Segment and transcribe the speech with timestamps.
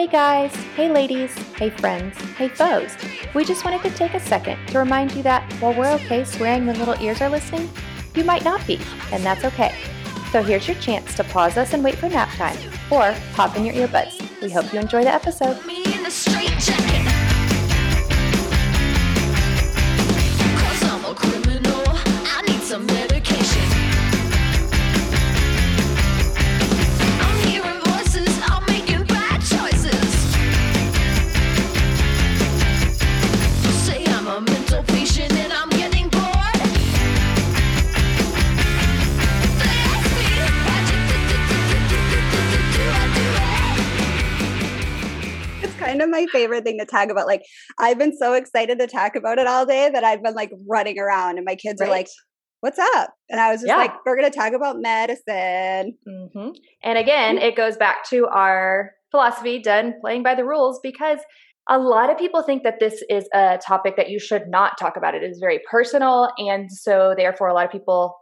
[0.00, 2.96] Hey guys, hey ladies, hey friends, hey foes.
[3.34, 6.64] We just wanted to take a second to remind you that while we're okay swearing
[6.64, 7.68] when little ears are listening,
[8.14, 8.80] you might not be,
[9.12, 9.76] and that's okay.
[10.32, 12.56] So here's your chance to pause us and wait for nap time,
[12.90, 14.40] or pop in your earbuds.
[14.40, 15.58] We hope you enjoy the episode.
[46.32, 47.26] Favorite thing to talk about.
[47.26, 47.42] Like,
[47.78, 50.98] I've been so excited to talk about it all day that I've been like running
[50.98, 52.08] around, and my kids are like,
[52.62, 53.14] What's up?
[53.30, 53.78] And I was just Yeah.
[53.78, 55.96] like, We're going to talk about medicine.
[56.06, 56.48] hmm
[56.82, 61.18] And again, it goes back to our philosophy done playing by the rules because
[61.68, 64.96] a lot of people think that this is a topic that you should not talk
[64.96, 65.14] about.
[65.14, 66.28] It is very personal.
[66.36, 68.14] And so, therefore, a lot of people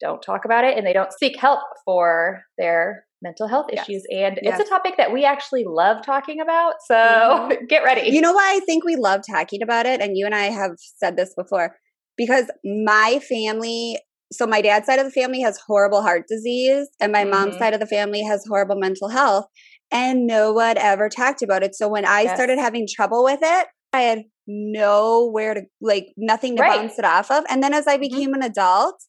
[0.00, 3.88] don't talk about it and they don't seek help for their mental health Yes.
[3.88, 4.06] issues.
[4.10, 4.58] And Yes.
[4.60, 6.74] it's a topic that we actually love talking about.
[6.86, 7.50] So, Mhm.
[7.68, 8.10] get ready.
[8.10, 10.00] You know why I think we love talking about it?
[10.00, 11.76] And you and I have said this before
[12.16, 13.98] because my family,
[14.32, 17.58] so my dad's side of the family has horrible heart disease, and my mom's Mhm.
[17.58, 19.46] side of the family has horrible mental health.
[19.92, 21.74] And no one ever talked about it.
[21.74, 22.36] So when I Yes.
[22.36, 26.78] started having trouble with it, I had nowhere to, like, nothing to Right.
[26.80, 27.44] bounce it off of.
[27.48, 28.00] And then as I Mhm.
[28.00, 29.02] became an adult,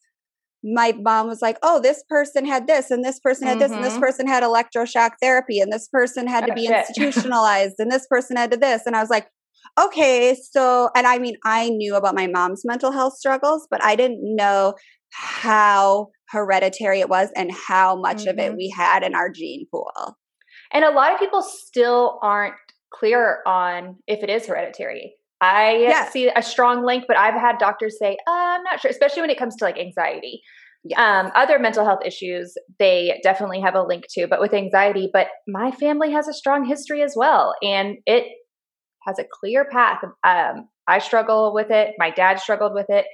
[0.63, 3.83] my mom was like, "Oh, this person had this, and this person had this, and
[3.83, 4.01] this Mhm.
[4.01, 6.77] person had electroshock therapy, and this person had to Oh, be shit.
[6.77, 9.27] institutionalized, and this person had to this." And I was like,
[9.79, 13.95] "Okay, so." And I mean, I knew about my mom's mental health struggles, but I
[13.95, 14.75] didn't know
[15.11, 18.57] how hereditary it was and how much of it Mhm.
[18.57, 19.91] we had in our gene pool.
[20.71, 22.55] And a lot of people still aren't
[22.93, 25.15] clear on if it is hereditary.
[25.41, 29.21] I see a strong link, but I've had doctors say, uh, I'm not sure, especially
[29.21, 30.41] when it comes to like anxiety.
[30.97, 35.27] Um, other mental health issues, they definitely have a link to, but with anxiety, but
[35.47, 37.53] my family has a strong history as well.
[37.61, 38.25] And it
[39.05, 39.99] has a clear path.
[40.23, 41.93] Um, I struggle with it.
[41.99, 43.05] My dad struggled with it.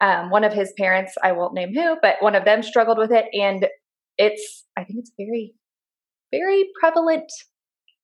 [0.00, 3.10] Um, one of his parents, I won't name who, but one of them struggled with
[3.10, 3.26] it.
[3.32, 3.66] And
[4.16, 5.54] it's, I think it's very,
[6.32, 7.30] very prevalent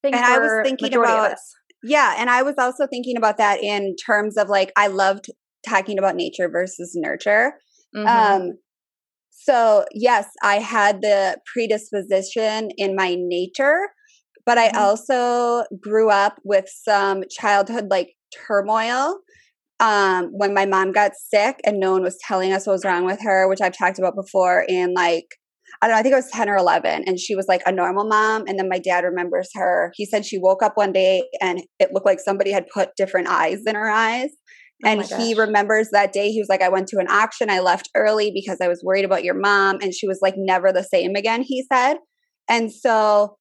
[0.02, 1.36] thing And I was thinking about-.
[1.82, 5.26] Yeah, and I was also thinking about that in terms of like I loved
[5.68, 7.54] talking about nature versus nurture.
[7.94, 8.06] Mhm.
[8.06, 8.58] Um,
[9.46, 13.78] so yes, I had the predisposition in my nature,
[14.46, 14.76] but I Mhm.
[14.76, 18.14] also grew up with some childhood like
[18.48, 19.18] turmoil.
[19.80, 23.04] Um, when my mom got sick and no one was telling us what was wrong
[23.04, 25.26] with her, which I've talked about before, and like
[25.82, 27.72] I don't know, I think it was 10 or 11, and she was like a
[27.72, 28.44] normal mom.
[28.48, 29.92] And then my dad remembers her.
[29.94, 33.28] He said she woke up one day and it looked like somebody had put different
[33.28, 34.30] eyes in her eyes.
[34.84, 36.30] Oh And he remembers that day.
[36.30, 37.50] He was like, I went to an auction.
[37.50, 39.78] I left early because I was worried about your mom.
[39.80, 41.96] And she was like, never the same again, he said.
[42.48, 43.36] And so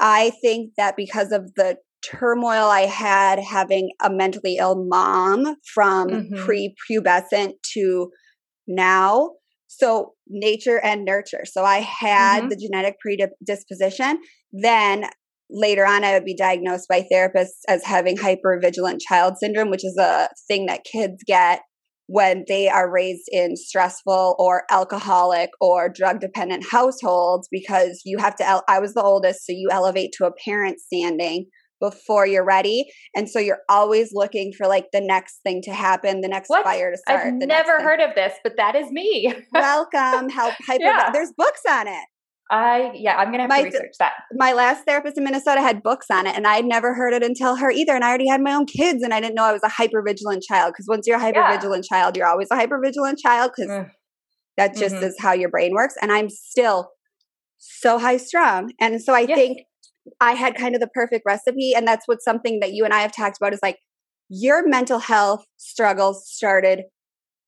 [0.00, 6.08] I think that because of the turmoil I had having a mentally ill mom from
[6.08, 6.36] Mhm.
[6.44, 8.10] pre pubescent to
[8.66, 9.32] now,
[9.68, 11.44] so nature and nurture.
[11.44, 12.50] So I had Mhm.
[12.50, 14.20] the genetic predisposition.
[14.52, 15.10] Then
[15.50, 19.96] later on, I would be diagnosed by therapists as having hypervigilant child syndrome, which is
[19.98, 21.60] a thing that kids get
[22.06, 28.34] when they are raised in stressful or alcoholic or drug dependent households because you have
[28.34, 31.46] to el- i was the oldest so you elevate to a parent standing
[31.80, 32.84] before you're ready
[33.14, 36.64] and so you're always looking for like the next thing to happen the next What?
[36.64, 37.86] fire to start I've never thing.
[37.86, 39.32] heard of this, but that is me.
[39.52, 41.10] welcome help hyper Yeah.
[41.12, 42.04] there's books on it
[42.50, 44.12] I yeah, I'm gonna have My to research that.
[44.34, 47.56] my last therapist in Minnesota had books on it, and I'd never heard it until
[47.56, 47.94] her either.
[47.94, 50.02] And I already had my own kids, and I didn't know I was a hyper
[50.06, 51.32] vigilant child because once you're a Yeah.
[51.32, 53.90] hypervigilant child, you're always a hyper vigilant child because Mm.
[54.56, 55.02] that just Mhm.
[55.04, 55.94] is how your brain works.
[56.02, 56.90] And I'm still
[57.58, 59.38] so high strung, and so I Yes.
[59.38, 59.58] think
[60.20, 63.00] I had kind of the perfect recipe, and that's what something that you and I
[63.00, 63.78] have talked about is like
[64.28, 66.84] your mental health struggles started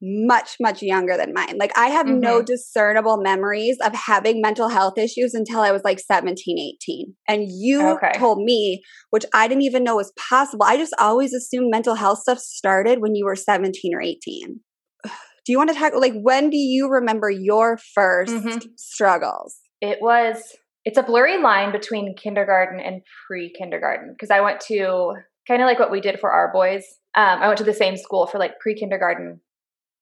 [0.02, 2.46] much much younger than mine like i have no Mhm.
[2.46, 7.80] discernible memories of having mental health issues until i was like 17 18 and you
[7.92, 8.12] Okay.
[8.16, 12.18] told me which i didn't even know was possible i just always assumed mental health
[12.18, 14.60] stuff started when you were 17 or 18
[15.04, 18.62] do you want to talk like when do you remember your 1st Mhm.
[18.76, 25.14] struggles It was it's a blurry line between kindergarten and pre-kindergarten because I went to
[25.46, 26.84] kind of like what we did for our boys.
[27.14, 29.40] Um, I went to the same school for like pre-kindergarten.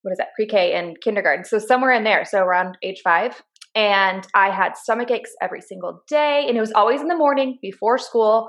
[0.03, 0.29] What is that?
[0.37, 1.45] Pre-K and kindergarten.
[1.45, 2.25] So somewhere in there.
[2.25, 3.43] So around age five.
[3.75, 6.47] And I had stomach aches every single day.
[6.49, 8.49] And it was always in the morning before school.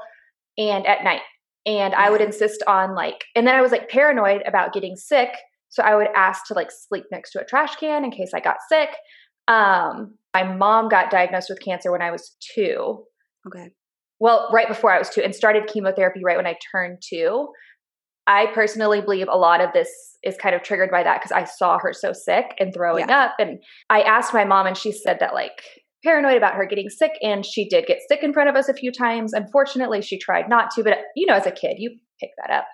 [0.58, 1.22] and at night.
[1.66, 5.30] And I would insist on like, and then I was like paranoid about getting sick.
[5.70, 8.40] So I would ask to like sleep next to a trash can in case I
[8.40, 8.90] got sick.
[9.48, 13.04] Um, my mom got diagnosed with cancer when I was two.
[13.48, 13.70] Okay.
[14.20, 17.48] Well, right before I was two, and started chemotherapy right when I turned two.
[18.32, 19.90] I personally believe a lot of this
[20.24, 23.26] is kind of triggered by that because I saw her so sick and throwing Yeah.
[23.26, 23.34] up.
[23.40, 25.62] And I asked my mom, and she said that like
[26.02, 28.74] paranoid about her getting sick, and she did get sick in front of us a
[28.74, 29.34] few times.
[29.34, 32.68] Unfortunately, she tried not to, but you know, as a kid, you pick that up.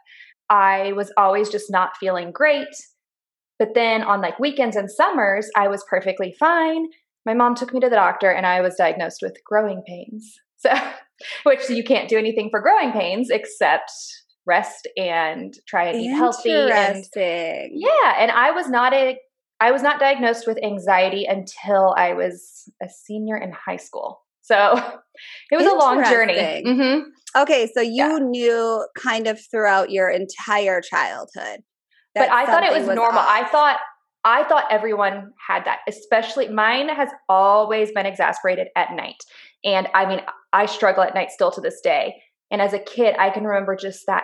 [0.50, 2.68] I was always just not feeling great.
[3.58, 6.86] But then on like weekends and summers, I was perfectly fine.
[7.26, 10.36] My mom took me to the doctor, and I was diagnosed with growing pains.
[10.58, 10.72] So,
[11.44, 13.92] which you can't do anything for growing pains except
[14.48, 17.72] rest and try and eat healthy and Interesting.
[17.76, 19.18] yeah and i was not a
[19.60, 24.74] i was not diagnosed with anxiety until i was a senior in high school so
[25.52, 26.76] it was a long journey Interesting.
[26.80, 27.00] hmm
[27.36, 28.18] Okay, so you Yeah.
[28.22, 31.60] knew kind of throughout your entire childhood.
[32.16, 33.78] but i thought it something was, normal i thought
[34.24, 39.22] i thought everyone had that especially mine has always been exasperated at night
[39.66, 40.22] and i mean
[40.54, 42.16] i struggle at night still to this day
[42.52, 44.24] and as a kid i can remember just that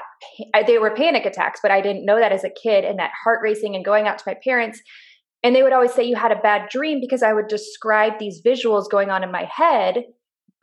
[0.67, 3.39] they were panic attacks but i didn't know that as a kid and that heart
[3.41, 4.81] racing and going out to my parents
[5.43, 8.41] and they would always say you had a bad dream because i would describe these
[8.45, 10.03] visuals going on in my head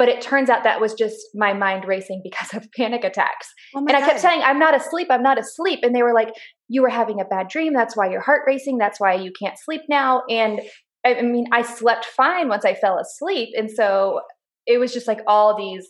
[0.01, 3.81] but it turns out that was just my mind racing because of panic attacks Oh
[3.81, 5.81] and I kept saying, I'm not asleep, I'm not asleep.
[5.83, 6.31] And they were like,
[6.69, 7.73] You were having a bad dream.
[7.75, 8.79] That's why your heart racing.
[8.79, 10.23] That's why you can't sleep now.
[10.29, 10.61] And
[11.05, 13.51] I mean, I slept fine once I fell asleep.
[13.57, 14.21] And so
[14.67, 15.87] it was just like all these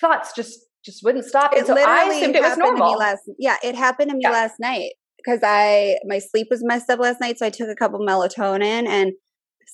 [0.00, 1.52] thoughts just just wouldn't stop.
[1.52, 2.98] it And so literally I assumed it was happened to me normal.
[2.98, 3.22] last.
[3.38, 4.30] Yeah, it happened to me Yeah.
[4.30, 7.74] last night because I my sleep was messed up last night, so I took a
[7.76, 9.12] couple melatonin and.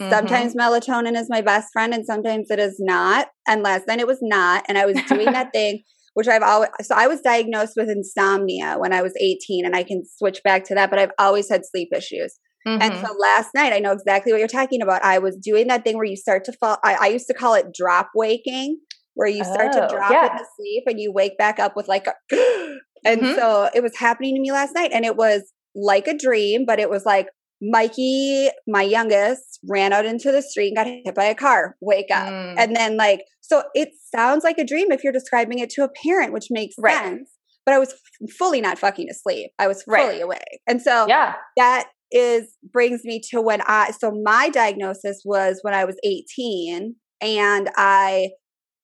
[0.01, 0.11] Mhm.
[0.11, 3.29] Sometimes melatonin is my best friend, and sometimes it is not.
[3.49, 4.65] And last night it was not.
[4.69, 5.83] And I was doing that thing,
[6.15, 6.69] which I've always.
[6.83, 10.63] So I was diagnosed with insomnia when I was 18, and I can switch back
[10.65, 10.91] to that.
[10.91, 12.39] But I've always had sleep issues.
[12.67, 13.01] And Mhm.
[13.01, 15.03] so last night, I know exactly what you're talking about.
[15.05, 16.77] I was doing that thing where you start to fall.
[16.85, 18.79] I, I used to call it drop waking,
[19.19, 20.31] where you start to Oh, drop yeah.
[20.31, 22.15] into sleep and you wake back up with like a.
[23.05, 23.35] and Mhm.
[23.37, 26.79] so it was happening to me last night, and it was like a dream, but
[26.79, 27.27] it was like
[27.61, 31.77] Mikey, my youngest, ran out into the street and got hit by a car.
[31.81, 32.29] Wake up.
[32.29, 32.55] Mm.
[32.57, 35.89] And then, like, so it sounds like a dream if you're describing it to a
[35.89, 36.97] parent, which makes Right.
[36.97, 37.31] sense.
[37.67, 37.95] But I was
[38.39, 39.51] fully not fucking asleep.
[39.59, 40.23] I was fully Right.
[40.23, 40.61] awake.
[40.69, 41.35] And so yeah.
[41.57, 46.95] that is brings me to when I so my diagnosis was when I was 18
[47.21, 48.31] and I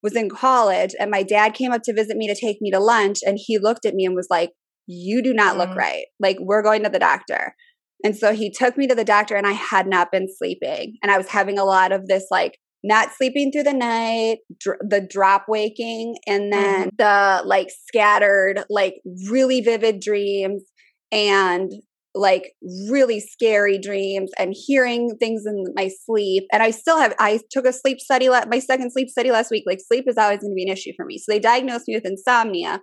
[0.04, 2.78] was in college and my dad came up to visit me to take me to
[2.78, 4.50] lunch and he looked at me and was like
[4.86, 5.76] you do not look Mm.
[5.76, 6.04] right.
[6.20, 7.56] Like we're going to the doctor.
[8.04, 10.96] And so he took me to the doctor and I had not been sleeping.
[11.02, 14.76] And I was having a lot of this like not sleeping through the night dr-
[14.86, 18.96] the drop waking and then the like scattered like
[19.30, 20.62] really vivid dreams
[21.10, 21.72] and
[22.14, 22.52] like
[22.88, 27.66] really scary dreams and hearing things in my sleep and i still have i took
[27.66, 30.52] a sleep study la- my second sleep study last week like sleep is always going
[30.52, 32.80] to be an issue for me so they diagnosed me with insomnia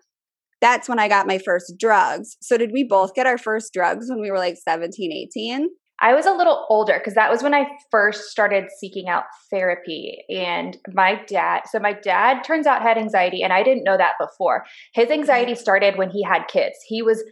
[0.59, 4.07] that's when i got my first drugs so did we both get our first drugs
[4.09, 5.69] when we were like 17 18
[6.03, 10.17] I was a little older because that was when I first started seeking out therapy.
[10.29, 14.13] And my dad, so my dad turns out had anxiety, and I didn't know that
[14.19, 14.65] before.
[14.95, 15.19] His mm-hmm.
[15.19, 16.75] anxiety started when he had kids.
[16.87, 17.23] He was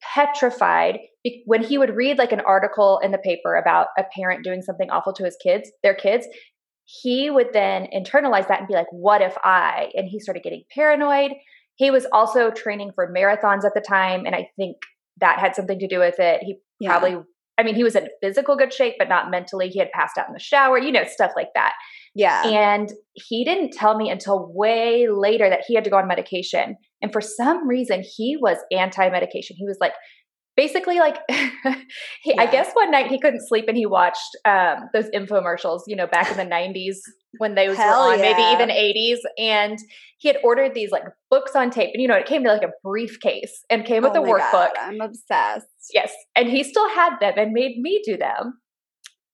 [0.00, 0.98] petrified
[1.44, 4.90] when he would read like an article in the paper about a parent doing something
[4.90, 6.26] awful to his kids, their kids.
[6.84, 9.88] He would then internalize that and be like, what if I?
[9.94, 11.32] And he started getting paranoid.
[11.74, 14.24] He was also training for marathons at the time.
[14.24, 14.76] And I think
[15.20, 16.42] that had something to do with it.
[16.42, 16.90] He Yeah.
[16.90, 17.22] probably
[17.58, 19.68] I mean, he was in physical good shape, but not mentally.
[19.68, 21.72] He had passed out in the shower, you know, stuff like that.
[22.14, 26.06] yeah And he didn't tell me until way later that he had to go on
[26.06, 26.76] medication.
[27.00, 29.56] And for some reason, he was anti medication.
[29.58, 29.92] He was like,
[30.56, 31.18] basically, like,
[32.22, 35.96] he, I guess one night he couldn't sleep and he watched um, those infomercials, you
[35.96, 36.96] know, back in the 90s
[37.38, 39.18] when Hell were on, maybe even 80s.
[39.38, 39.78] And
[40.18, 41.90] he had ordered these like books on tape.
[41.92, 44.74] And, you know, it came to like a briefcase and came with Oh a workbook.
[44.74, 46.12] God, i'm obsessed Yes.
[46.34, 48.58] And he still had them and made me do them.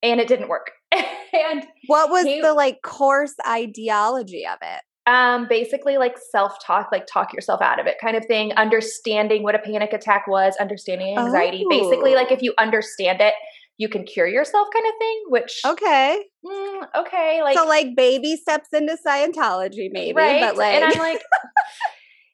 [0.02, 0.73] And it didn't work.
[0.93, 7.07] and what was He- the like course ideology of it um basically like self-talk, like
[7.07, 11.19] talk yourself out of it kind of thing, understanding what a panic attack was, understanding
[11.19, 11.65] anxiety.
[11.69, 12.35] Basically, like Oh.
[12.35, 13.35] if you understand it,
[13.79, 18.37] you can cure yourself kind of thing, which okay mm, okay, like so like baby
[18.37, 20.41] steps into scientology maybe right.
[20.41, 21.23] but like and I'm like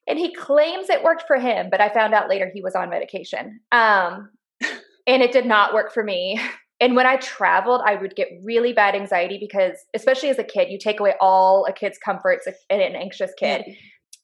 [0.06, 2.90] and he claims it worked for him, but I found out later he was on
[2.90, 3.60] medication.
[3.72, 4.30] Um
[5.06, 6.38] and it did not work for me.
[6.80, 10.68] And when I traveled, I would get really bad anxiety because, especially as a kid,
[10.70, 13.64] you take away all a kid's comforts in an anxious kid.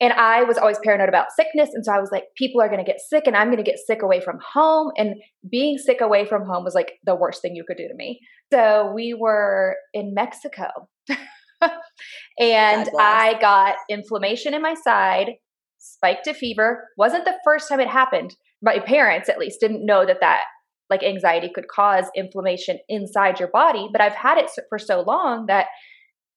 [0.00, 1.70] and I was always paranoid about sickness.
[1.73, 3.68] And so I was like, people are going to get sick and I'm going to
[3.68, 4.92] get sick away from home.
[4.96, 5.16] And
[5.50, 8.20] being sick away from home was like the worst thing you could do to me.
[8.52, 10.66] So we were in Mexico
[12.38, 15.32] and I got inflammation in my side,
[15.78, 16.88] spiked a fever.
[16.96, 18.37] Wasn't the first time it happened.
[18.62, 20.44] My parents, at least, didn't know that that
[20.91, 23.88] like anxiety could cause inflammation inside your body.
[23.91, 25.67] But I've had it for so long that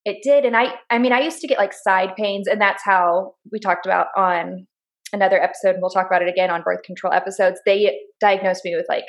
[0.05, 0.45] it did.
[0.45, 3.59] And I, I mean, I used to get like side pains, and that's how we
[3.59, 4.65] talked about on
[5.11, 5.71] another episode.
[5.75, 7.59] And we'll talk about it again on birth control episodes.
[7.65, 9.05] They diagnosed me with like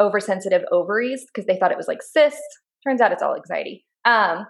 [0.00, 2.40] oversensitive ovaries because they thought it was like cysts.
[2.86, 3.84] Turns out it's all anxiety.
[4.04, 4.46] Um,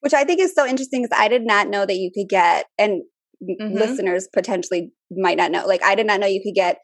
[0.00, 2.66] which I think is so interesting because I did not know that you could get,
[2.78, 3.02] and
[3.42, 3.74] Mhm.
[3.74, 5.66] listeners potentially might not know.
[5.66, 6.78] Like, I did not know you could get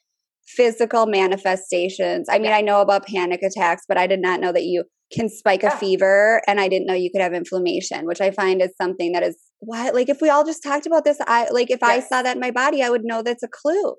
[0.46, 2.28] physical manifestations.
[2.28, 2.56] I mean, Yeah.
[2.56, 4.84] I know about panic attacks, but I did not know that you
[5.14, 5.74] can spike Yeah.
[5.74, 9.12] a fever, and I didn't know you could have inflammation, which I find is something
[9.12, 9.94] that is what.
[9.94, 12.40] Like, if we all just talked about this, I like if I saw that in
[12.40, 13.94] my body, I would know that's a clue.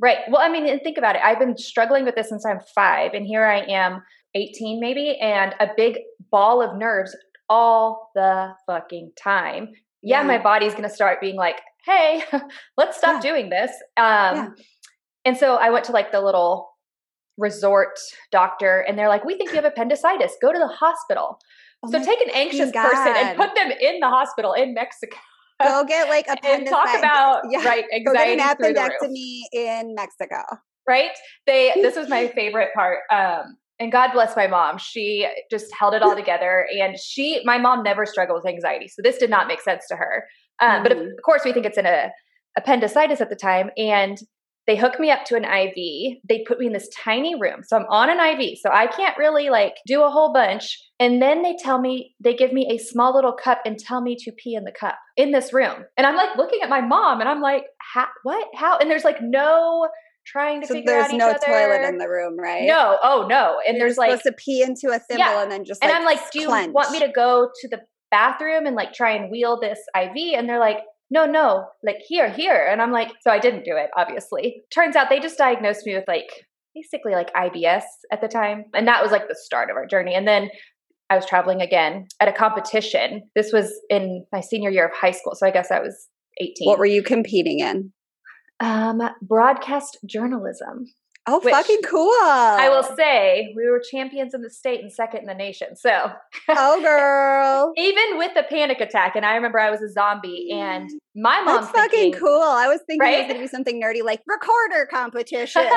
[0.00, 0.18] Right.
[0.28, 1.22] Well, I mean, and think about it.
[1.24, 4.02] I've been struggling with this since I'm five, and here I am,
[4.34, 5.98] 18 maybe, and a big
[6.32, 7.14] ball of nerves
[7.48, 9.68] all the fucking time.
[10.02, 10.26] Yeah, Yeah.
[10.26, 12.24] my body's going to start being like, hey,
[12.76, 13.30] let's stop Yeah.
[13.30, 13.70] doing this.
[13.96, 14.54] Um.
[15.24, 16.68] And so I went to like the little
[17.38, 17.98] resort
[18.30, 20.32] doctor, and they're like, we think you have appendicitis.
[20.40, 21.38] Go to the hospital.
[21.82, 22.90] Oh so take an anxious God.
[22.90, 25.16] person and put them in the hospital in Mexico.
[25.62, 26.70] Go get like and appendicitis.
[26.70, 27.64] talk about yeah.
[27.64, 30.42] right Go get an through the roof appendectomy in Mexico.
[30.88, 31.10] right
[31.46, 35.94] they this was my favorite part um and god bless my mom she just held
[35.94, 39.46] it all together and she my mom never struggled with anxiety so this did not
[39.46, 40.24] make sense to her
[40.60, 41.08] um, but of Mhm.
[41.24, 42.10] course we think it's in a
[42.58, 44.18] appendicitis at the time and
[44.66, 45.74] they hook me up to an iv
[46.28, 49.16] they put me in this tiny room so i'm on an iv so i can't
[49.18, 52.78] really like do a whole bunch and then they tell me they give me a
[52.78, 56.06] small little cup and tell me to pee in the cup in this room and
[56.06, 59.20] i'm like looking at my mom and i'm like how what how and there's like
[59.22, 59.86] no
[60.26, 61.32] trying to So figure there's out each other.
[61.32, 62.64] There's no toilet in the room, right?
[62.66, 63.60] No, oh no.
[63.68, 65.42] And You're there's like, supposed to pee into a thimble Yeah.
[65.42, 67.80] and then just and like I'm like, do you want me to go to the
[68.10, 70.12] bathroom and like try and wheel this IV?
[70.38, 70.78] And they're like,
[71.10, 72.68] no, no, like here, here.
[72.70, 74.62] And I'm like, so I didn't do it, obviously.
[74.74, 76.28] Turns out they just diagnosed me with like
[76.74, 77.82] basically like IBS
[78.12, 78.64] at the time.
[78.74, 80.14] And that was like the start of our journey.
[80.14, 80.48] And then
[81.10, 83.22] I was traveling again at a competition.
[83.36, 85.34] This was in my senior year of high school.
[85.36, 86.08] So I guess I was
[86.40, 86.66] 18.
[86.66, 87.92] What were you competing in?
[88.60, 90.86] um, broadcast journalism.
[91.26, 92.10] Oh, Which fucking cool!
[92.12, 95.74] I will say we were champions in the state and second in the nation.
[95.74, 96.12] So
[96.50, 100.90] oh, girl, even with a panic attack, and I remember I was a zombie, and
[101.16, 102.42] my mom that's fucking cool.
[102.42, 105.62] I was thinking it was gonna be something nerdy like recorder competition.
[105.64, 105.72] and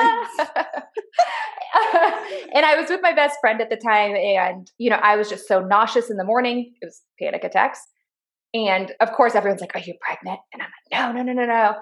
[2.66, 5.48] I was with my best friend at the time, and you know, I was just
[5.48, 6.74] so nauseous in the morning.
[6.82, 7.80] It was panic attacks,
[8.52, 11.46] and of course, everyone's like, "Are you pregnant?" And I'm like, "No, no, no, no,
[11.46, 11.74] no."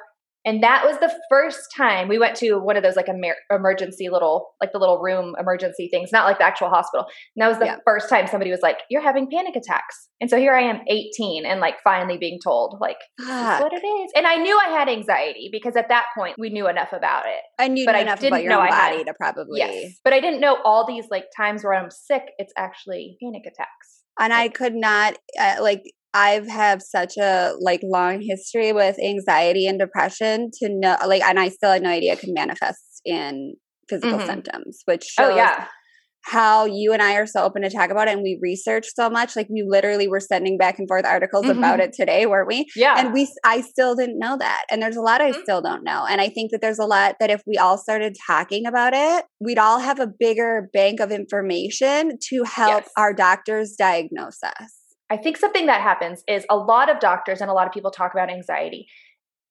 [0.46, 4.08] And that was the first time we went to one of those like emer- emergency
[4.08, 7.06] little, like the little room emergency things, not like the actual hospital.
[7.34, 7.76] And that was the Yeah.
[7.84, 11.44] first time somebody was like, "You're having panic attacks." And so here I am, 18,
[11.44, 13.60] and like finally being told, like, Fuck.
[13.62, 14.12] what it is.
[14.16, 17.40] And I knew I had anxiety because at that point we knew enough about it.
[17.58, 19.58] I knew but I enough didn't about your know own I had- body to probably.
[19.58, 19.98] Yes.
[20.04, 24.04] But I didn't know all these like times where I'm sick, it's actually panic attacks.
[24.18, 25.82] and I could not uh, like
[26.25, 31.38] I've have such a like long history with anxiety and depression to know like and
[31.38, 33.54] I still had no idea it could manifest in
[33.90, 34.26] physical Mhm.
[34.26, 35.66] symptoms, which shows Oh yeah.
[36.37, 39.08] how you and I are so open to talk about it and we research so
[39.08, 39.37] much.
[39.37, 42.66] Like we literally were sending back and forth articles about it today, weren't we?
[42.75, 42.94] Yeah.
[42.99, 44.64] And we I still didn't know that.
[44.70, 45.42] And there's a lot I Mhm.
[45.42, 46.04] still don't know.
[46.11, 49.25] And I think that there's a lot that if we all started talking about it,
[49.38, 52.90] we'd all have a bigger bank of information to help Yes.
[52.96, 54.75] our doctors diagnose us.
[55.10, 57.90] I think something that happens is a lot of doctors and a lot of people
[57.90, 58.86] talk about anxiety.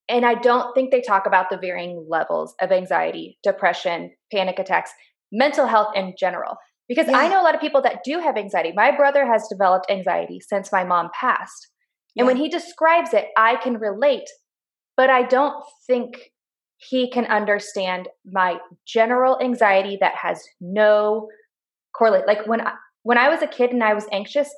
[0.10, 4.92] And I don't think they talk about the varying levels of anxiety, depression, panic attacks,
[5.32, 6.58] mental health in general.
[6.88, 8.72] Because I know a lot of people that do have anxiety.
[8.76, 11.70] My brother has developed anxiety since my mom passed.
[12.16, 14.30] And when he describes it, I can relate,
[14.96, 16.32] but I don't think
[16.78, 21.28] he can understand my general anxiety that has no
[21.98, 22.28] correlate.
[22.28, 24.50] Like when I, when I was a kid and I was anxious,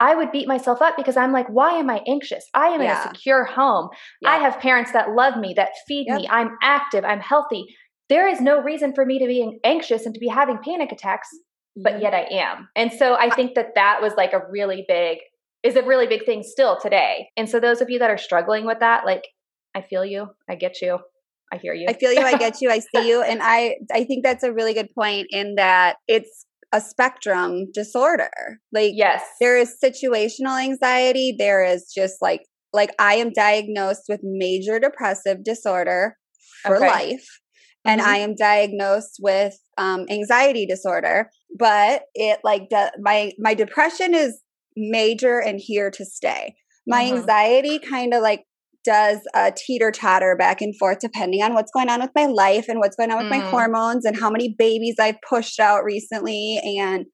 [0.00, 2.44] I would beat myself up because I'm like, why am I anxious?
[2.54, 3.88] I am in a secure home.
[4.24, 6.20] I have parents that love me, that feed Yep.
[6.20, 6.28] me.
[6.28, 7.04] I'm active.
[7.04, 7.66] I'm healthy.
[8.08, 11.28] There is no reason for me to be anxious and to be having panic attacks
[11.82, 12.02] but mm-hmm.
[12.02, 12.68] yet I am.
[12.74, 15.18] And so I think that that was like a really big
[15.62, 17.28] is a really big thing still today.
[17.36, 19.24] And so those of you that are struggling with that, like
[19.74, 20.98] I feel you, I get you,
[21.52, 21.86] I hear you.
[21.88, 23.22] I feel you, I get you, I see you.
[23.22, 28.30] And I I think that's a really good point in that it's a spectrum disorder.
[28.72, 29.22] Like yes.
[29.40, 35.42] there is situational anxiety, there is just like like I am diagnosed with major depressive
[35.44, 36.16] disorder
[36.66, 36.86] for Okay.
[36.86, 37.26] life,
[37.84, 38.04] and Mhm.
[38.04, 41.30] I am diagnosed with um, anxiety disorder.
[41.56, 44.40] But it like de- my my depression is
[44.76, 46.56] major and here to stay.
[46.86, 47.18] My Mhm.
[47.18, 48.44] anxiety kind of like
[48.88, 52.66] does a teeter totter back and forth depending on what's going on with my life
[52.68, 53.50] and what's going on with my Mm.
[53.50, 57.06] hormones and how many babies I've pushed out recently and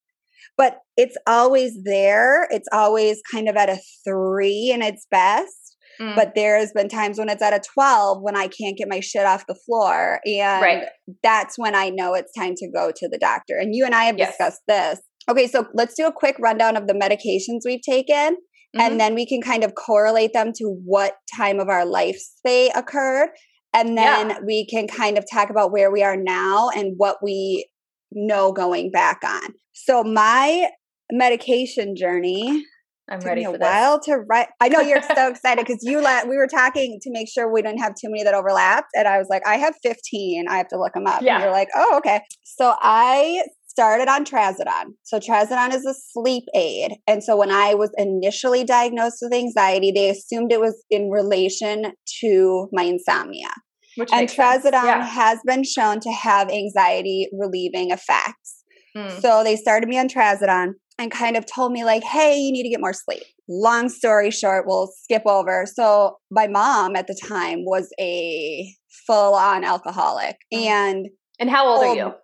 [0.56, 2.46] but it's always there.
[2.50, 5.76] It's always kind of at a 3 in its best.
[6.00, 6.14] Mm.
[6.14, 9.26] But there's been times when it's at a 12 when I can't get my shit
[9.26, 10.84] off the floor and Right.
[11.24, 13.56] that's when I know it's time to go to the doctor.
[13.58, 14.30] And you and I have Yes.
[14.30, 15.00] discussed this.
[15.28, 18.36] Okay, so let's do a quick rundown of the medications we've taken
[18.74, 18.80] Mhm.
[18.80, 22.70] and then we can kind of correlate them to what time of our lives they
[22.70, 23.30] occurred
[23.72, 24.38] and then Yeah.
[24.46, 27.68] we can kind of talk about where we are now and what we
[28.12, 30.68] know going back on so my
[31.12, 32.64] medication journey
[33.10, 33.60] I'm took ready me a this.
[33.60, 37.10] while to write i know you're so excited because you let we were talking to
[37.12, 39.74] make sure we didn't have too many that overlapped and i was like i have
[39.82, 41.34] 15 i have to look them up Yeah.
[41.34, 43.42] and you're like oh okay so i
[43.74, 48.62] started on trazodone so trazodone is a sleep aid and so when i was initially
[48.64, 53.48] diagnosed with anxiety they assumed it was in relation to my insomnia
[53.96, 55.04] Which and trazodone Yeah.
[55.04, 58.60] has been shown to have anxiety relieving effects
[58.96, 59.20] Mm.
[59.20, 62.62] so they started me on trazodone and kind of told me like, "Hey, you need
[62.62, 65.66] to get more sleep." Long story short, we'll skip over.
[65.66, 68.72] So my mom at the time was a
[69.08, 70.58] full-on alcoholic Mm.
[70.60, 71.06] and
[71.40, 72.14] And how old are Oh, you?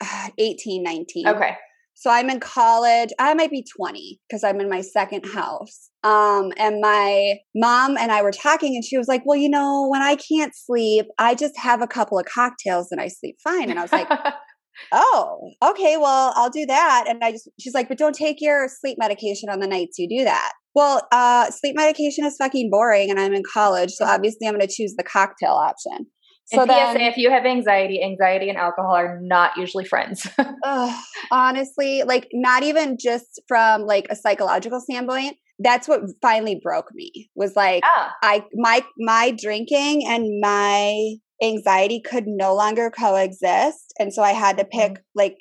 [0.38, 1.28] 18, 19.
[1.28, 1.56] Okay.
[2.00, 3.10] So I'm in college.
[3.18, 5.90] I might be 20 because I'm in my second house.
[6.02, 9.86] Um, and my mom and I were talking, and she was like, Well, you know,
[9.86, 13.68] when I can't sleep, I just have a couple of cocktails and I sleep fine.
[13.68, 14.08] And I was like,
[14.92, 17.04] Oh, okay, well, I'll do that.
[17.06, 20.08] And I just, she's like, But don't take your sleep medication on the nights you
[20.08, 20.52] do that.
[20.74, 23.90] Well, uh, sleep medication is fucking boring, and I'm in college.
[23.90, 26.06] So obviously, I'm going to choose the cocktail option.
[26.52, 30.26] So and then, PSA, if you have anxiety, anxiety and alcohol are not usually friends.
[30.64, 35.36] Ugh, honestly, like not even just from like a psychological standpoint.
[35.60, 37.30] That's what finally broke me.
[37.34, 44.12] Was like ah, I my my drinking and my anxiety could no longer coexist, and
[44.12, 45.36] so I had to pick like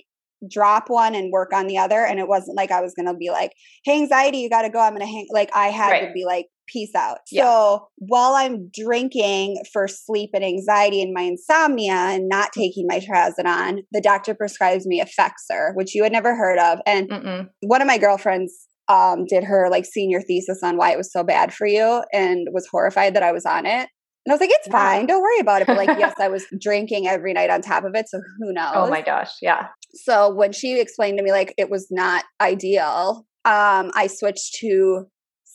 [0.49, 2.05] drop one and work on the other.
[2.05, 3.53] And it wasn't like I was gonna be like,
[3.83, 5.27] "Hey, anxiety, you got to go." I'm gonna hang.
[5.31, 7.43] Like I had to be like, "Peace out." Yeah.
[7.43, 12.99] So while I'm drinking for sleep and anxiety and my insomnia and not taking my
[12.99, 17.47] trazodone, the doctor prescribes me Effexor, which you had never heard of, and mm-mm.
[17.61, 21.23] one of my girlfriends um, did her like senior thesis on why it was so
[21.23, 23.87] bad for you and was horrified that I was on it.
[24.25, 25.67] And I was like, it's fine, don't worry about it.
[25.67, 28.09] But like, yes, I was drinking every night on top of it.
[28.09, 28.71] So who knows?
[28.75, 29.67] oh my gosh, yeah.
[29.93, 35.05] So when she explained to me like it was not ideal, um, I switched to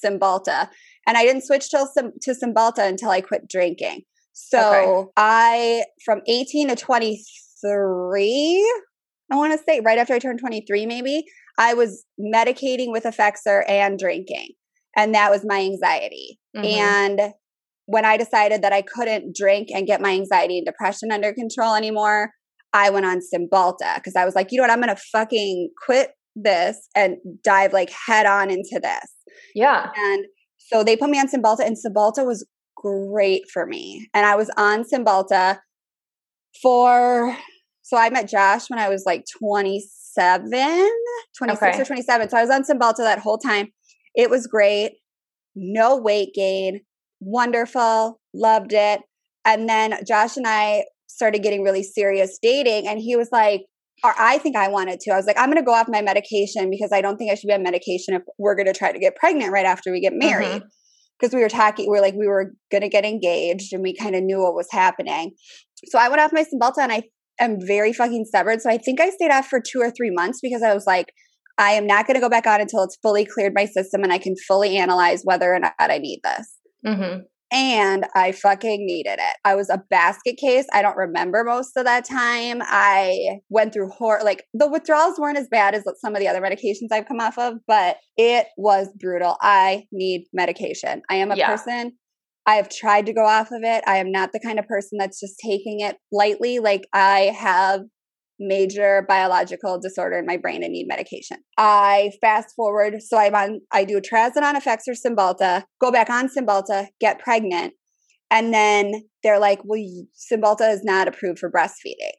[0.04, 0.68] Cymbalta.
[1.06, 4.02] And I didn't switch to, Cym- to Cymbalta until I quit drinking.
[4.32, 5.10] So Okay.
[5.16, 8.82] I, from 18 to 23,
[9.32, 11.24] I want to say right after I turned 23, maybe,
[11.58, 14.48] I was medicating with Effexor and drinking.
[14.96, 16.38] And that was my anxiety.
[16.56, 16.64] Mhm.
[16.76, 17.20] And
[17.86, 21.74] when I decided that I couldn't drink and get my anxiety and depression under control
[21.74, 22.30] anymore,
[22.72, 26.12] I went on Cymbalta because I was like, you know what, I'm gonna fucking quit
[26.34, 29.12] this and dive like head on into this.
[29.54, 29.90] yeah.
[29.96, 30.24] And
[30.66, 32.46] so they put me on Cymbalta, and Cymbalta was
[32.76, 34.08] great for me.
[34.14, 35.58] And I was on Cymbalta
[36.62, 37.36] for
[37.82, 40.50] so I met Josh when I was like 27,
[41.36, 41.80] 26 Okay.
[41.80, 42.30] or 27.
[42.30, 43.68] So I was on Cymbalta that whole time.
[44.14, 44.92] It was great.
[45.54, 46.80] No weight gain.
[47.20, 48.20] Wonderful.
[48.32, 49.00] Loved it.
[49.44, 52.88] And then Josh and I started getting really serious dating.
[52.88, 53.66] And he was like,
[54.04, 55.12] or I think I wanted to.
[55.12, 57.34] I was like, I'm going to go off my medication because I don't think I
[57.34, 60.00] should be on medication if we're going to try to get pregnant right after we
[60.00, 60.62] get married.
[61.18, 63.94] Because we were talking, we were like, we were going to get engaged and we
[63.94, 65.32] kind of knew what was happening.
[65.86, 67.04] So I went off my Cymbalta and I
[67.40, 68.60] am very fucking stubborn.
[68.60, 71.06] So I think I stayed off for two or three months because I was like,
[71.56, 74.12] I am not going to go back on until it's fully cleared my system and
[74.12, 76.58] I can fully analyze whether or not I need this.
[76.84, 77.20] hmm
[77.54, 79.36] And I fucking needed it.
[79.44, 80.66] I was a basket case.
[80.72, 82.60] I don't remember most of that time.
[82.64, 84.22] I went through horror.
[84.24, 87.38] Like the withdrawals weren't as bad as some of the other medications I've come off
[87.38, 89.36] of, but it was brutal.
[89.40, 91.02] I need medication.
[91.08, 91.46] I am a Yeah.
[91.48, 91.92] person.
[92.44, 93.84] I have tried to go off of it.
[93.86, 96.58] I am not the kind of person that's just taking it lightly.
[96.58, 97.82] Like I have
[98.38, 101.38] major biological disorder in my brain and need medication.
[101.56, 103.60] I fast forward, so I'm on.
[103.72, 107.74] I do trazodone, Effexor, Cymbalta, go back on Cymbalta, get pregnant,
[108.30, 108.92] and then
[109.22, 112.14] they're like, "Well, you- Cymbalta is not approved for breastfeeding,"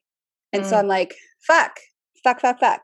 [0.54, 0.80] and so Mm.
[0.80, 1.16] I'm like,
[1.48, 1.80] "Fuck,
[2.24, 2.82] fuck, fuck, fuck,"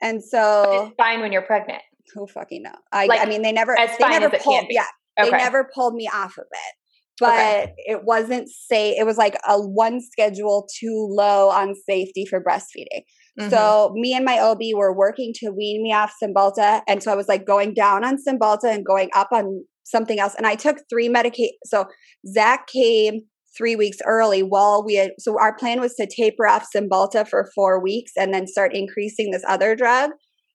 [0.00, 1.82] and so It's fine when you're pregnant.
[2.14, 2.74] who fucking know?
[2.90, 6.08] I, Like, I mean, they never, they fine never pulled, yeah, They never pulled me
[6.12, 6.74] off of it.
[7.18, 7.74] But Okay.
[7.78, 8.96] it wasn't safe.
[8.98, 13.04] It was like a one schedule too low on safety for breastfeeding.
[13.38, 13.50] Mhm.
[13.50, 16.82] So me and my OB were working to wean me off Cymbalta.
[16.88, 20.34] And so I was like going down on Cymbalta and going up on something else.
[20.36, 21.56] And I took three medication.
[21.64, 21.86] So
[22.26, 23.22] Zach came
[23.56, 27.50] three weeks early while we had, so our plan was to taper off Cymbalta for
[27.54, 30.10] four weeks and then start increasing this other drug.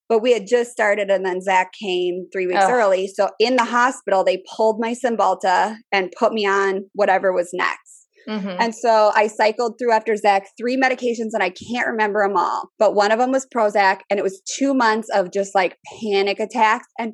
[0.10, 2.72] But we had just started and then Zach came three weeks Ugh.
[2.72, 3.08] early.
[3.08, 8.08] So in the hospital, they pulled my Cymbalta and put me on whatever was next.
[8.28, 8.58] Mhm.
[8.60, 12.70] And so I cycled through after Zach three medications and I can't remember them all.
[12.78, 16.40] But one of them was Prozac and it was two months of just like panic
[16.42, 16.88] attacks.
[17.00, 17.14] And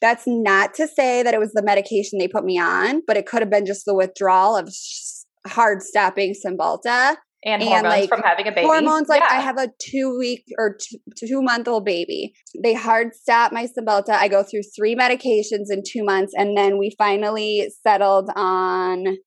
[0.00, 3.26] that's not to say that it was the medication they put me on, but it
[3.26, 7.16] could have been just the withdrawal of sh- hard stopping Cymbalta.
[7.44, 8.66] And, and, hormones like, from having a baby.
[8.66, 12.34] Hormones, like I have a two week or two, two month old baby.
[12.62, 14.10] They hard stop my Cymbalta.
[14.10, 16.32] I go through three medications in two months.
[16.36, 19.18] And then we finally settled on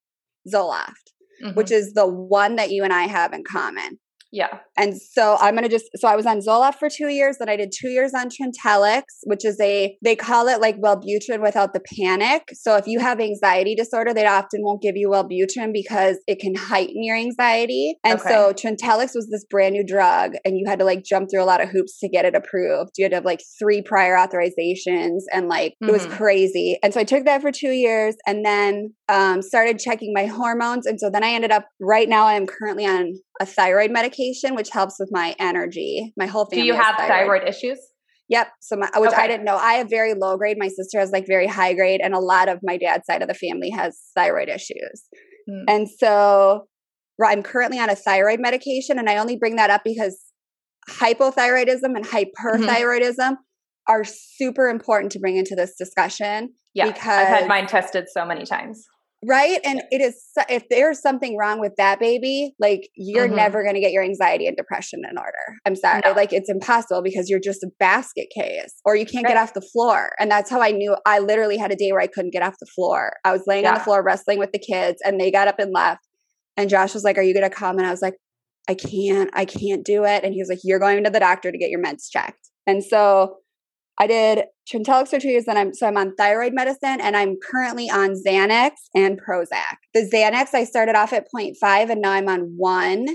[0.53, 1.55] Zoloft, Mhm.
[1.55, 3.99] which is the one that you and I have in common.
[4.31, 4.59] Yeah.
[4.77, 7.55] And so I'm gonna just so I was on Zoloft for two years, then I
[7.55, 11.81] did two years on Trintellix, which is a they call it like Wellbutrin without the
[11.97, 12.43] panic.
[12.53, 16.55] So if you have anxiety disorder, they often won't give you Wellbutrin because it can
[16.55, 17.97] heighten your anxiety.
[18.03, 18.29] And Okay.
[18.29, 21.45] so Trintellix was this brand new drug, and you had to like jump through a
[21.45, 22.91] lot of hoops to get it approved.
[22.97, 26.11] You had to have like three prior authorizations, and like it was Mhm.
[26.17, 26.77] crazy.
[26.83, 30.85] And so I took that for two years, and then um, started checking my hormones.
[30.85, 34.55] And so then I ended up right now I am currently on a thyroid medication,
[34.55, 36.13] which helps with my energy.
[36.17, 36.63] My whole family.
[36.63, 37.79] Do you have thyroid issues?
[38.29, 38.47] Yep.
[38.61, 39.55] So my, which I didn't know.
[39.55, 40.57] I have very low grade.
[40.59, 43.27] My sister has like very high grade, and a lot of my dad's side of
[43.27, 45.03] the family has thyroid issues.
[45.49, 45.63] Hmm.
[45.67, 46.67] And so
[47.23, 50.19] I'm currently on a thyroid medication, and I only bring that up because
[50.89, 53.35] hypothyroidism and hyperthyroidism
[53.87, 56.49] are super important to bring into this discussion.
[56.75, 56.85] Yeah.
[56.85, 58.85] because I've had mine tested so many times.
[59.25, 59.59] Right.
[59.65, 60.15] And it is,
[60.47, 63.35] if there's something wrong with that baby, like you're Mhm.
[63.35, 65.57] never going to get your anxiety and depression in order.
[65.65, 66.01] I'm sorry.
[66.05, 66.11] No.
[66.13, 69.61] Like it's impossible because you're just a basket case or you can't get off the
[69.61, 70.11] floor.
[70.19, 72.55] And that's how I knew I literally had a day where I couldn't get off
[72.61, 73.11] the floor.
[73.25, 75.73] I was laying on the floor wrestling with the kids and they got up and
[75.73, 76.07] left.
[76.55, 77.77] And Josh was like, Are you going to come?
[77.77, 78.15] And I was like,
[78.69, 80.23] I can't, I can't do it.
[80.23, 82.49] And he was like, You're going to the doctor to get your meds checked.
[82.67, 83.37] And so
[83.99, 87.35] I did Trintellix for two years, then I'm so I'm on thyroid medicine, and I'm
[87.43, 89.75] currently on Xanax and Prozac.
[89.93, 93.07] The Xanax I started off at 0.5, and now I'm on one.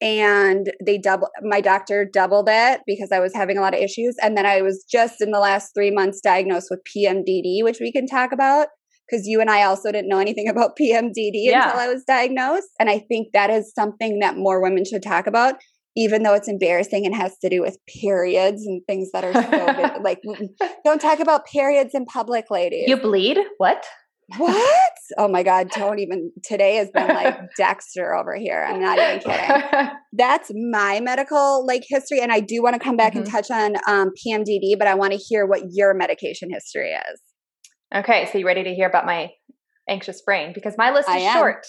[0.00, 4.16] And they double my doctor doubled it because I was having a lot of issues,
[4.20, 7.92] and then I was just in the last three months diagnosed with PMDD, which we
[7.92, 8.66] can talk about
[9.08, 11.66] because you and I also didn't know anything about PMDD Yeah.
[11.66, 15.26] until I was diagnosed, and I think that is something that more women should talk
[15.28, 15.56] about
[15.96, 20.00] even though it's embarrassing and has to do with periods and things that are so
[20.02, 20.20] like
[20.84, 23.38] don't talk about periods in public ladies You bleed?
[23.58, 23.84] What?
[24.38, 28.96] what oh my god don't even today has been like dexter over here i'm not
[28.98, 29.62] even kidding
[30.14, 33.30] that's my medical like history and i do want to come back and Mhm.
[33.30, 37.20] touch on um, pmdd but i want to hear what your medication history is
[37.94, 39.32] okay, so you ready to hear about my
[39.86, 40.52] anxious brain?
[40.54, 41.66] Because my list is short.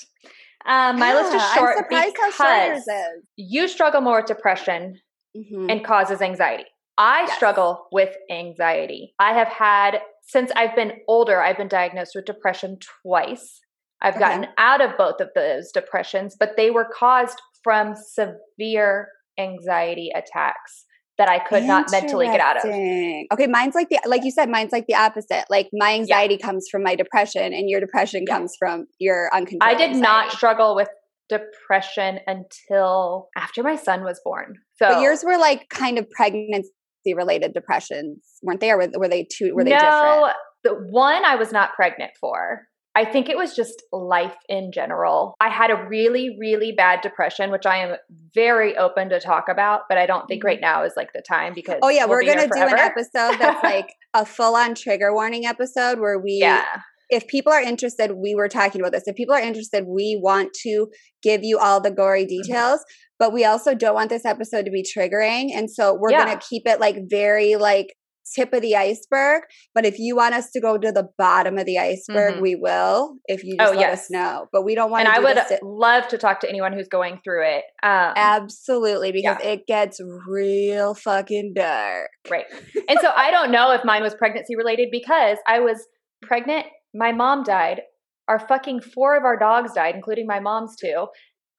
[0.65, 4.17] Um, my list is short i'm surprised how short yours because is you struggle more
[4.17, 4.99] with depression
[5.35, 5.71] Mhm.
[5.71, 6.65] and causes anxiety.
[6.97, 7.35] I Yes.
[7.35, 9.15] struggle with anxiety.
[9.19, 13.59] I have had, since I've been older, I've been diagnosed with depression twice.
[14.01, 14.19] I've Okay.
[14.25, 20.85] gotten out of both of those depressions, but they were caused from severe anxiety attacks
[21.17, 22.65] that I could not mentally get out of.
[22.65, 25.45] Okay, mine's like the like you said, mine's like the opposite.
[25.49, 28.35] Like my anxiety comes from my depression, and your depression Yeah.
[28.37, 29.61] comes from your uncontrolled.
[29.61, 30.89] I did not struggle with
[31.29, 34.55] depression until after my son was born.
[34.77, 36.69] So But yours were like kind of pregnancy
[37.15, 38.71] related depressions, weren't they?
[38.71, 39.53] Or were, were they two?
[39.53, 39.91] Were they different?
[39.93, 40.31] no,
[40.63, 42.63] the one I was not pregnant for.
[42.95, 45.33] I think it was just life in general.
[45.41, 47.95] I had a really, really bad depression, which I am
[48.35, 51.53] very open to talk about, but I don't think right now is like the time
[51.55, 55.11] because Oh yeah, we'll we're gonna do an episode that's like a full on trigger
[55.13, 56.63] warning episode where we yeah,
[57.09, 59.07] if people are interested, we were talking about this.
[59.07, 60.87] If people are interested, we want to
[61.23, 62.43] give you all the gory Mm-hmm.
[62.43, 62.83] details,
[63.17, 65.49] but we also don't want this episode to be triggering.
[65.53, 66.25] And so we're Yeah.
[66.25, 67.87] going to keep it like very like
[68.35, 69.43] tip of the iceberg.
[69.75, 72.41] But if you want us to go to the bottom of the iceberg, Mhm.
[72.41, 73.99] we will if you Oh, just let yes.
[74.05, 74.47] us know.
[74.51, 76.87] But we don't want and to I would to- love to talk to anyone who's
[76.87, 77.63] going through it.
[77.83, 82.09] Um, Absolutely, because it gets real fucking dark.
[82.29, 82.45] Right.
[82.87, 85.87] And so I don't know if mine was pregnancy related because I was
[86.21, 86.65] pregnant.
[86.93, 87.81] My mom died.
[88.27, 91.07] Our fucking four of our dogs died, including my mom's two.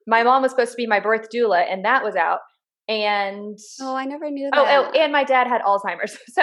[0.07, 2.41] My mom was supposed to be my birth doula, and that was out.
[2.89, 4.59] And Oh, I never knew that.
[4.59, 6.17] oh, oh, and my dad had Alzheimer's.
[6.33, 6.43] So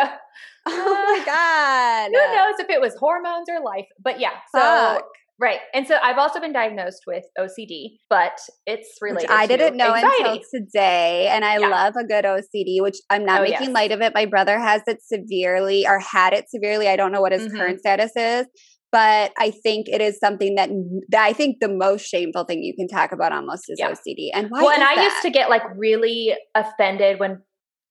[0.68, 2.10] oh my god.
[2.14, 3.86] who knows if it was hormones or life?
[4.04, 5.04] But yeah, so Fuck.
[5.40, 5.60] right.
[5.74, 9.32] And so I've also been diagnosed with OCD, but it's Which related.
[9.32, 10.14] I didn't know anxiety.
[10.24, 11.68] until today, and I Yeah.
[11.70, 12.80] love a good OCD.
[12.82, 13.74] Which I'm not Oh, making yes.
[13.74, 14.14] light of it.
[14.14, 16.88] My brother has it severely, or had it severely.
[16.88, 17.58] I don't know what his Mhm.
[17.58, 18.46] current status is,
[18.92, 20.70] but I think it is something that,
[21.10, 23.92] that I think the most shameful thing you can talk about almost is Yeah.
[23.92, 24.30] OCD.
[24.34, 24.62] And why?
[24.62, 25.04] well, and I that?
[25.04, 27.42] used to get like really offended when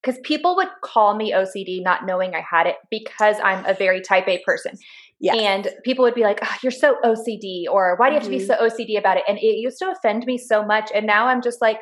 [0.02, 4.00] because people would call me OCD not knowing I had it because I'm a very
[4.00, 4.72] type A person.
[5.20, 5.36] Yes.
[5.38, 8.30] And people would be like, oh, you're so OCD, or why do you have to
[8.30, 8.46] be Mhm.
[8.46, 9.24] so OCD about it?
[9.28, 10.90] And it used to offend me so much.
[10.94, 11.76] And now I'm just like,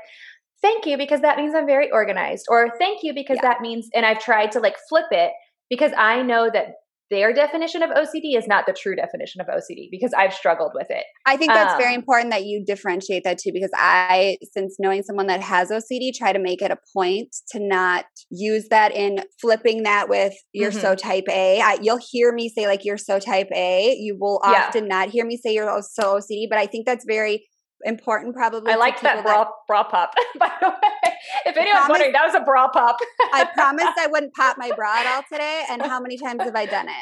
[0.60, 3.50] thank you, because that means I'm very organized, or thank you, because Yeah.
[3.50, 5.30] that means, and I've tried to like flip it
[5.70, 6.72] because I know that
[7.10, 10.88] their definition of OCD is not the true definition of OCD because I've struggled with
[10.90, 11.04] it.
[11.26, 15.02] I think that's very Um, important that you differentiate that too, because I, since knowing
[15.02, 19.20] someone that has OCD, try to make it a point to not use that in
[19.40, 20.80] flipping that with "you're Mm-hmm.
[20.80, 24.68] so type A." You'll hear me say like "you're so type A." You will Yeah.
[24.68, 27.46] often not hear me say "you're so OCD," but I think that's very
[27.84, 28.34] important.
[28.34, 31.12] Probably, I to liked that bra, bra pop, by the way.
[31.46, 32.96] If anyone's promise- wondering, that was a bra pop.
[33.32, 36.54] I promised I wouldn't pop my bra at all today, and how many times have
[36.56, 36.94] I done it?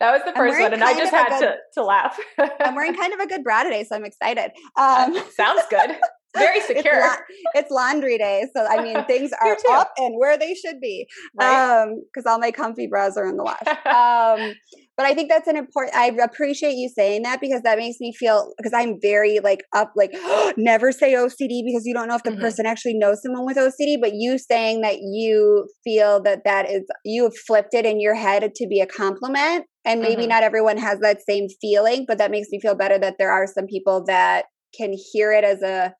[0.00, 2.18] That was the first one, and I just had good- to, to laugh.
[2.60, 4.50] I'm wearing kind of a good bra today, so I'm excited.
[4.76, 5.90] Um, Sounds good.
[6.36, 6.98] Very it's, secure.
[7.00, 7.16] la-
[7.54, 11.06] it's laundry day, so I mean things are up and where they should be.
[11.38, 11.82] right?
[11.82, 13.60] Um, because all my comfy bras are in the wash.
[13.86, 14.54] um,
[14.96, 15.96] but I think that's an important.
[15.96, 19.92] I appreciate you saying that because that makes me feel because I'm very like up,
[19.96, 20.12] like
[20.56, 22.40] never say OCD because you don't know if the Mhm.
[22.40, 23.96] person actually knows someone with OCD.
[24.00, 28.14] But you saying that you feel that that is you have flipped it in your
[28.14, 30.28] head to be a compliment, and maybe Mhm.
[30.28, 33.46] not everyone has that same feeling, but that makes me feel better that there are
[33.46, 35.94] some people that can hear it as a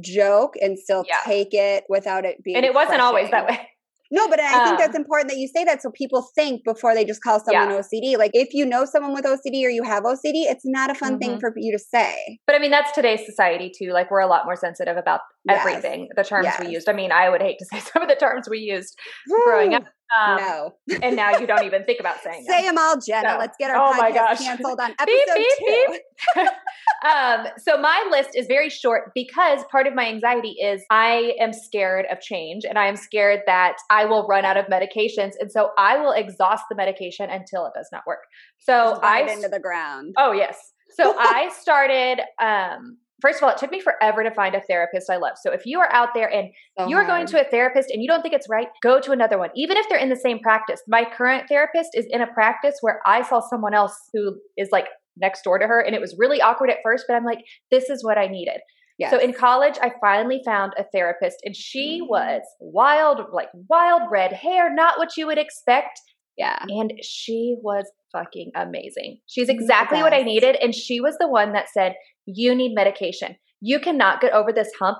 [0.00, 1.20] joke and still Yeah.
[1.24, 3.68] take it without it being and it wasn't always that way.
[4.16, 6.94] No, but I think that's Um, important that you say that so people think before
[6.94, 7.78] they just call someone Yeah.
[7.80, 8.16] OCD.
[8.16, 11.18] Like if you know someone with OCD or you have OCD, it's not a fun
[11.18, 11.40] thing Mhm.
[11.40, 12.14] for you to say.
[12.46, 13.90] But I mean, that's today's society too.
[13.90, 15.58] Like we're a lot more sensitive about Yes.
[15.66, 16.88] everything, the terms we used.
[16.88, 18.96] I mean, I would hate to say some of the terms we used
[19.44, 19.82] growing up.
[20.18, 20.74] Um, no.
[21.02, 22.74] And now you don't even think about saying Say them.
[22.76, 23.36] them all, Jenna.
[23.38, 25.98] Let's get our Oh podcast canceled on episode Beep, beep, two.
[26.36, 26.48] beep.
[27.10, 31.52] um, so my list is very short because part of my anxiety is I am
[31.52, 35.32] scared of change and I am scared that I will run out of medications.
[35.40, 38.20] And so I will exhaust the medication until it does not work.
[38.58, 40.14] So I into the ground.
[40.18, 40.72] Oh yes.
[40.90, 45.08] So I started um first of all it took me forever to find a therapist
[45.10, 45.34] I love.
[45.42, 48.02] So if you are out there and So you are going to a therapist and
[48.02, 49.50] you don't think it's right, go to another one.
[49.54, 50.80] Even if they're in the same practice.
[50.88, 54.86] My current therapist is in a practice where I saw someone else who is like
[55.16, 57.88] next door to her and it was really awkward at first, but I'm like this
[57.88, 58.60] is what I needed.
[58.98, 59.10] Yes.
[59.10, 64.32] So in college, I finally found a therapist, and she was wild, like wild red
[64.32, 65.98] hair, not what you would expect.
[66.36, 66.64] yeah.
[66.68, 69.18] And she was fucking amazing.
[69.26, 70.56] She's exactly what I needed.
[70.62, 71.94] And she was the one that said,
[72.26, 73.36] You need medication.
[73.60, 74.98] You cannot get over this hump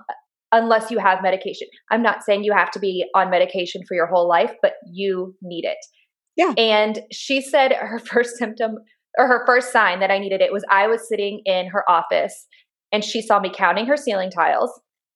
[0.52, 1.68] unless you have medication.
[1.90, 5.34] I'm not saying you have to be on medication for your whole life, but you
[5.42, 5.78] need it.
[6.36, 6.52] Yeah.
[6.56, 8.76] And she said her first symptom
[9.18, 12.46] or her first sign that I needed it was I was sitting in her office
[12.92, 14.70] and she saw me counting her ceiling tiles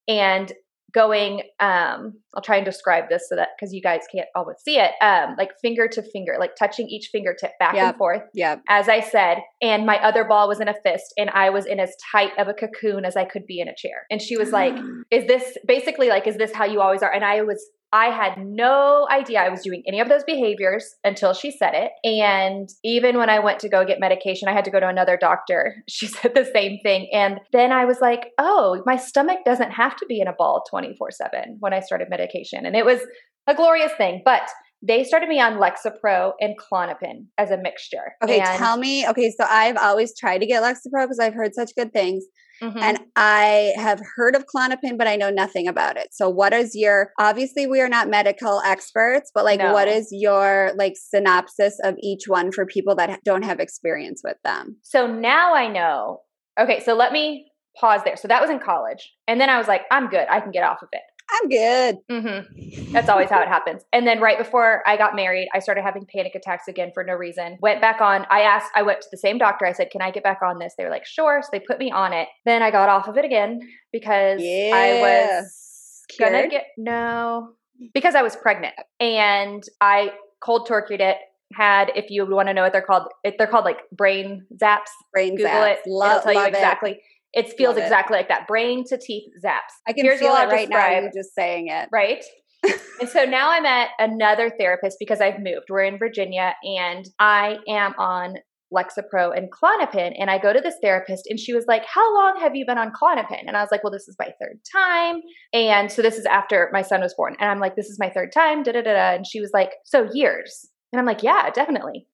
[0.07, 0.53] and
[0.95, 4.79] going um i'll try and describe this so that because you guys can't always see
[4.79, 7.85] it um like finger to finger like touching each fingertip back Yep.
[7.89, 11.29] and forth yeah as i said and my other ball was in a fist and
[11.31, 14.07] i was in as tight of a cocoon as i could be in a chair.
[14.11, 14.75] And she was like
[15.11, 17.13] is this basically like is this how you always are?
[17.13, 21.33] And i was i had no idea i was doing any of those behaviors until
[21.33, 21.93] she said it.
[22.05, 25.17] And even when i went to go get medication i had to go to another
[25.17, 25.77] doctor.
[25.89, 27.09] She said the same thing.
[27.13, 30.65] And then i was like oh my stomach doesn't have to be in a ball
[30.71, 32.67] 24 7 when i started medication.
[32.67, 33.01] And it was
[33.47, 34.23] a glorious thing.
[34.25, 34.49] But
[34.87, 38.15] they started me on lexapro and klonopin as a mixture.
[38.23, 39.07] Okay, and, tell me.
[39.09, 42.25] Okay, so I've always tried to get Lexapro because I've heard such good things.
[42.63, 42.81] Mhm.
[42.81, 46.09] And I have heard of Klonopin, but I know nothing about it.
[46.13, 47.13] So, what is your?
[47.19, 49.73] Obviously, we are not medical experts, but like, No.
[49.73, 54.37] what is your like synopsis of each one for people that don't have experience with
[54.45, 54.77] them?
[54.83, 56.23] So now I know.
[56.59, 58.17] Okay, so let me pause there.
[58.17, 59.15] So that was in college.
[59.29, 60.27] And then I was like, I'm good.
[60.29, 61.03] I can get off of it.
[61.31, 61.97] I'm good.
[62.11, 63.83] hmm That's always how it happens.
[63.93, 67.13] And then right before I got married, I started having panic attacks again for no
[67.15, 67.59] reason.
[67.61, 69.67] Went back on, I asked, I went to the same doctor.
[69.67, 70.75] I said, Can I get back on this?
[70.79, 71.41] They were like, Sure.
[71.43, 72.29] So they put me on it.
[72.47, 73.61] Then I got off of it again
[73.93, 75.41] because I Yeah.
[75.41, 77.51] was gonna get, no,
[77.93, 78.75] because I was pregnant.
[78.99, 81.19] And I cold turkeyed it.
[81.55, 84.89] Had, if you want to know what they're called, it, they're called like brain zaps.
[85.15, 85.73] Brain Google zaps.
[85.73, 85.79] it.
[85.87, 87.01] Lo- It'll tell you exactly it.
[87.33, 87.83] It feels Love it.
[87.85, 88.47] exactly like that.
[88.47, 89.75] Brain to teeth zaps.
[89.87, 90.77] I can Here's feel it right now.
[90.79, 91.03] describe.
[91.05, 91.89] You just saying it.
[91.93, 92.25] right?
[93.01, 95.67] and so now I'm at another therapist because I've moved.
[95.71, 98.37] We're in Virginia and I am on
[98.75, 100.13] Lexapro and Klonopin.
[100.19, 102.77] And I go to this therapist and she was like, How long have you been
[102.79, 103.45] on Klonopin?
[103.47, 105.21] And I was like, Well, this is my third time.
[105.53, 107.37] And so this is after my son was born.
[107.41, 108.63] And I'm like, This is my third time.
[108.63, 109.15] Da da da da.
[109.15, 110.67] And she was like, So years.
[110.93, 112.07] And I'm like, Yeah, definitely.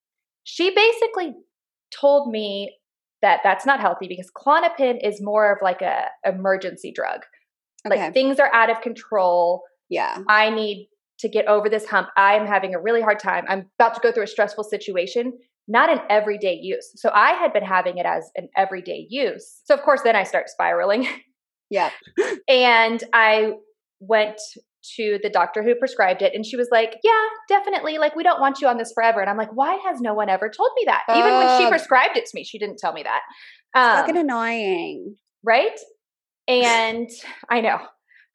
[0.44, 1.35] She basically
[1.98, 2.77] told me
[3.24, 7.20] that that's not healthy because Klonopin is more of like a emergency drug.
[7.87, 7.98] Okay.
[7.98, 9.62] Like things are out of control.
[9.88, 10.18] yeah.
[10.28, 10.88] I need
[11.20, 12.08] to get over this hump.
[12.18, 13.44] I am having a really hard time.
[13.48, 15.32] I'm about to go through a stressful situation,
[15.68, 16.90] not an everyday use.
[16.96, 19.60] So I had been having it as an everyday use.
[19.64, 21.08] So of course then I start spiraling
[21.70, 21.90] Yeah.
[22.46, 23.52] and I
[24.00, 24.38] went
[24.97, 27.99] to the doctor who prescribed it and she was like, "Yeah, definitely.
[27.99, 30.29] Like we don't want you on this forever." And I'm like, "Why has no one
[30.29, 33.03] ever told me that?" Even when she prescribed it to me, she didn't tell me
[33.05, 33.20] that.
[33.75, 35.16] Um, fucking annoying.
[35.42, 35.79] right?
[36.49, 37.09] And
[37.51, 37.79] I know.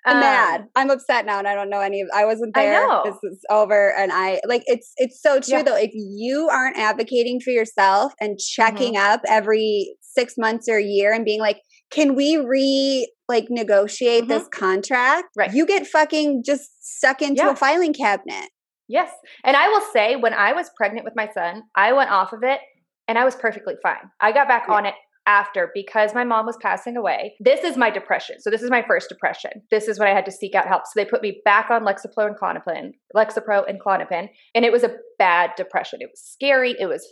[0.06, 0.68] I'm Um, mad.
[0.76, 2.08] I'm upset now, and I don't know any of.
[2.16, 2.88] I wasn't I there.
[2.88, 3.02] know.
[3.06, 4.94] This is over, and I like it's.
[4.98, 5.64] It's so true Yeah.
[5.64, 5.76] though.
[5.76, 9.14] If you aren't advocating for yourself and checking Mm-hmm.
[9.14, 11.58] up every six months or a year and being like,
[11.91, 15.39] "Can we re like negotiate this contract?" Mm-hmm.
[15.39, 15.54] Right.
[15.54, 17.52] You get fucking just stuck into Yeah.
[17.52, 18.49] a filing cabinet.
[18.88, 19.12] Yes.
[19.43, 22.39] And I will say, when I was pregnant with my son, I went off of
[22.43, 22.60] it
[23.08, 24.10] and I was perfectly fine.
[24.19, 24.75] I got back Yeah.
[24.75, 24.95] on it
[25.28, 27.36] after because my mom was passing away.
[27.39, 28.38] This is my depression.
[28.39, 29.52] So, this is my first depression.
[29.69, 30.84] This is when I had to seek out help.
[30.88, 34.30] So, they put me back on Lexapro and Klonopin, Lexapro and Klonopin.
[34.56, 35.99] And it was a bad depression.
[36.02, 36.75] It was scary.
[36.80, 37.08] It was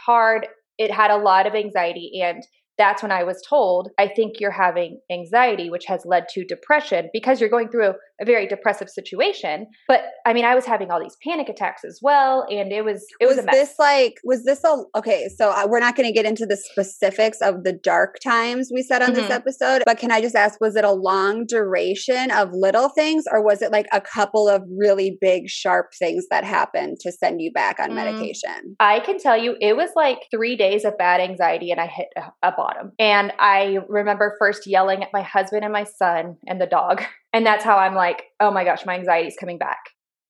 [0.00, 0.48] hard.
[0.76, 2.20] It had a lot of anxiety.
[2.20, 2.42] And
[2.78, 7.10] that's when I was told, I think you're having anxiety, which has led to depression
[7.12, 9.66] because you're going through a, a very depressive situation.
[9.88, 13.04] But I mean, I was having all these panic attacks as well, and it was
[13.20, 13.54] it was, a mess.
[13.54, 16.56] this like was this a okay so uh, we're not going to get into the
[16.56, 19.34] specifics of the dark times we said on this Mhm.
[19.34, 23.42] episode but can i just ask was it a long duration of little things or
[23.42, 27.50] was it like a couple of really big sharp things that happened to send you
[27.52, 27.94] back on Mm.
[27.94, 31.86] medication I can tell you, it was like three days of bad anxiety, and I
[31.86, 32.92] hit a, a bottom.
[32.98, 37.02] And I remember first yelling at my husband and my son and the dog.
[37.34, 39.78] And that's how I'm like, oh my gosh, my anxiety is coming back.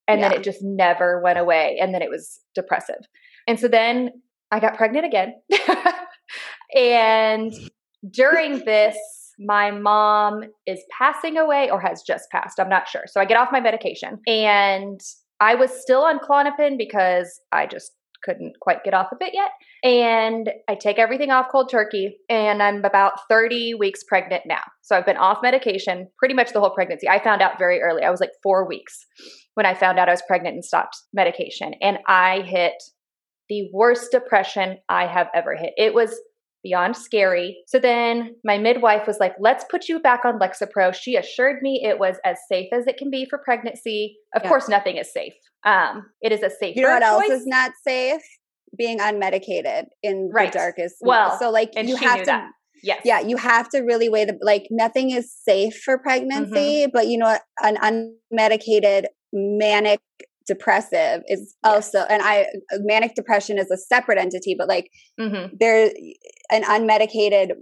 [0.06, 1.80] And then it just never went away.
[1.82, 3.00] And then it was depressive.
[3.48, 4.10] And so then
[4.52, 5.34] I got pregnant again.
[6.76, 7.52] and
[8.08, 8.96] during this,
[9.40, 12.60] my mom is passing away or has just passed.
[12.60, 13.02] I'm not sure.
[13.08, 15.00] So I get off my medication and
[15.40, 17.90] I was still on Klonopin because I just
[18.22, 19.50] couldn't quite get off of it yet.
[19.82, 24.60] And I take everything off cold turkey and I'm about 30 weeks pregnant now.
[24.82, 27.08] So I've been off medication pretty much the whole pregnancy.
[27.08, 28.04] I found out very early.
[28.04, 29.04] I was like 4 weeks
[29.54, 32.74] when I found out I was pregnant and stopped medication and I hit
[33.48, 35.72] the worst depression I have ever hit.
[35.76, 36.14] It was
[36.62, 37.56] beyond scary.
[37.66, 40.94] So then my midwife was like, let's put you back on Lexapro.
[40.94, 44.16] She assured me it was as safe as it can be for pregnancy.
[44.36, 44.48] Of Yeah.
[44.48, 45.34] course, nothing is safe.
[45.64, 47.40] Um, it is a safe you know what else choice.
[47.40, 48.22] is not safe
[48.76, 50.50] being unmedicated in Right.
[50.52, 52.50] the darkest Well, so like and you have to that.
[52.82, 53.02] Yes.
[53.04, 56.90] yeah you have to really weigh the like nothing is safe for pregnancy Mm-hmm.
[56.92, 60.00] but you know an unmedicated manic
[60.46, 61.72] depressive is Yes.
[61.72, 62.46] also and i
[62.80, 65.90] manic depression is a separate entity but like hmm there
[66.50, 67.52] an unmedicated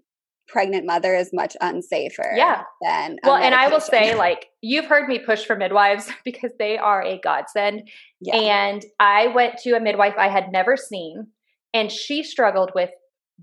[0.50, 2.62] pregnant mother is much unsafer Yeah.
[2.82, 6.78] than Well, and I will say, like, you've heard me push for midwives because they
[6.78, 7.88] are a godsend.
[8.20, 8.36] yeah.
[8.36, 11.28] And I went to a midwife I had never seen,
[11.72, 12.90] and she struggled with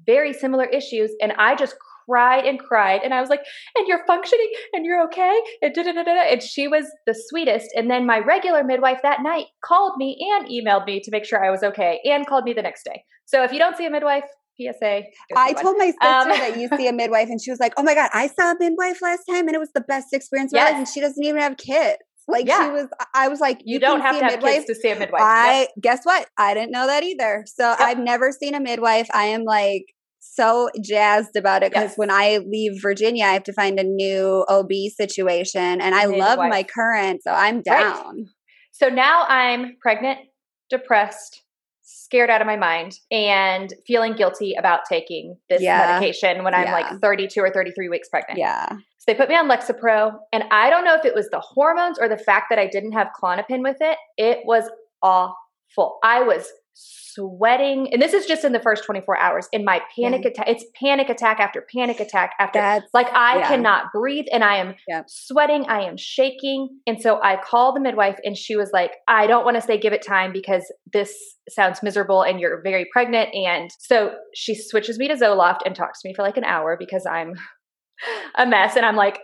[0.05, 1.11] very similar issues.
[1.21, 1.75] And I just
[2.07, 3.01] cried and cried.
[3.03, 3.43] And I was like,
[3.75, 5.37] and you're functioning and you're okay.
[5.61, 6.11] And, da, da, da.
[6.31, 7.67] and she was the sweetest.
[7.75, 11.43] And then my regular midwife that night called me and emailed me to make sure
[11.43, 13.03] I was okay and called me the next day.
[13.25, 14.23] So if you don't see a midwife,
[14.59, 15.03] PSA.
[15.35, 15.63] I one.
[15.63, 17.93] told my sister Um, that you see a midwife, and she was like, "Oh my
[17.93, 20.63] god, I saw a midwife last time, and it was the best experience of my
[20.63, 20.77] life." Yes.
[20.79, 21.97] And she doesn't even have kids.
[22.29, 22.65] Like Yeah.
[22.65, 24.53] she was, I was like, you, don't have see to a have midwife.
[24.55, 25.21] kids to see a midwife.
[25.23, 25.69] I Yep.
[25.81, 26.27] guess what?
[26.37, 27.45] I didn't know that either.
[27.45, 29.07] So I've never seen a midwife.
[29.13, 29.83] I am like
[30.19, 31.97] so jazzed about it because Yes.
[31.97, 36.37] when I leave Virginia, I have to find a new OB situation, and I love
[36.39, 37.63] my current, so I'm Right.
[37.65, 38.25] down.
[38.73, 40.19] So now I'm pregnant,
[40.69, 41.43] depressed,
[42.07, 45.85] scared out of my mind, and feeling guilty about taking this Yeah.
[45.85, 46.71] medication when I'm Yeah.
[46.71, 48.39] like 32 or 33 weeks pregnant.
[48.39, 51.41] Yeah, So they put me on Lexapro, and I don't know if it was the
[51.41, 53.97] hormones or the fact that I didn't have Klonopin with it.
[54.17, 54.69] It was
[55.03, 55.99] awful.
[56.01, 59.47] I was sweating, and this is just in the first 24 hours.
[59.51, 63.47] In my panic attack, it's panic attack after panic attack after that's like I yeah.
[63.47, 65.05] cannot breathe and I am Yep.
[65.07, 66.69] sweating, I am shaking.
[66.85, 69.77] And so I called the midwife and she was like, I don't want to say
[69.79, 71.13] give it time because this
[71.49, 73.33] sounds miserable and you're very pregnant.
[73.33, 76.77] And so she switches me to Zoloft and talks to me for like an hour
[76.79, 77.33] because I'm
[78.37, 78.75] a mess.
[78.75, 79.19] And I'm like,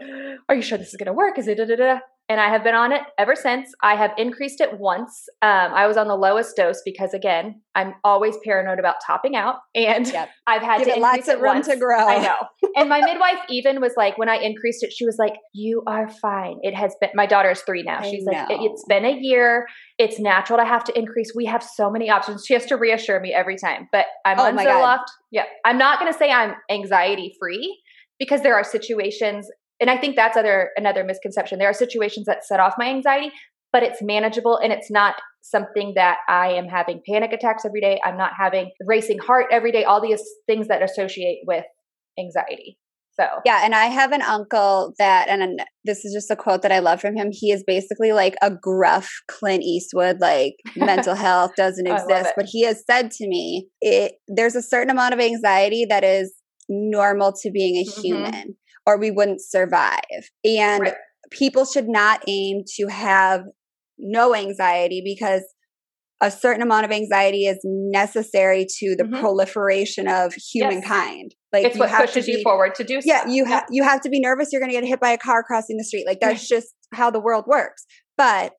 [0.50, 1.38] are you sure this is going to work?
[1.38, 2.00] Is it da, da, da?
[2.30, 3.70] And I have been on it ever since.
[3.84, 5.26] I have increased it once.
[5.42, 9.56] Um, I was on the lowest dose because, again, I'm always paranoid about topping out,
[9.76, 10.30] and Yep.
[10.48, 11.68] I've had Give to it lots of room once.
[11.68, 12.08] to grow.
[12.08, 12.36] I know.
[12.76, 16.10] And my midwife even was like, when I increased it, she was like, "You are
[16.10, 16.58] fine.
[16.64, 18.00] It has been." My daughter is three now.
[18.00, 19.68] I She's like, it, "It's been a year.
[20.00, 21.34] It's natural to have to increase.
[21.36, 23.90] We have so many options." She has to reassure me every time.
[23.92, 24.58] But I'm Oh on.
[24.58, 25.06] Zoloft.
[25.30, 27.80] Yeah, I'm not going to say I'm anxiety free
[28.18, 29.48] because there are situations,
[29.84, 31.60] and I think that's other another misconception.
[31.60, 33.32] There are situations that set off my anxiety,
[33.74, 38.00] but it's manageable and it's not something that I am having panic attacks every day.
[38.06, 39.84] I'm not having racing heart every day.
[39.84, 41.66] All these things that associate with
[42.18, 42.78] anxiety.
[43.20, 46.72] So Yeah, and I have an uncle that, and this is just a quote that
[46.72, 47.28] I love from him.
[47.30, 52.32] He is basically like a gruff Clint Eastwood, like mental health doesn't I exist.
[52.38, 56.34] But he has said to me, it there's a certain amount of anxiety that is
[56.70, 58.02] normal to being a Mhm.
[58.02, 58.56] human,
[58.86, 60.00] or we wouldn't survive.
[60.44, 60.94] And Right.
[61.32, 63.42] people should not aim to have
[63.98, 65.44] no anxiety because
[66.22, 69.20] a certain amount of anxiety is necessary to the Mhm.
[69.20, 71.36] proliferation of humankind.
[71.52, 73.32] Like it's you what have to pushes you be- forward to do yeah stuff.
[73.34, 75.44] you have you have to be nervous you're going to get hit by a car
[75.44, 77.86] crossing the street like that's just how the world works
[78.18, 78.54] but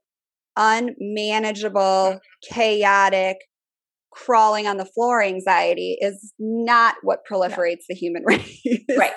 [0.56, 2.18] unmanageable
[2.52, 3.36] chaotic
[4.12, 8.60] crawling on the floor anxiety is not what proliferates the human race
[8.96, 9.12] right.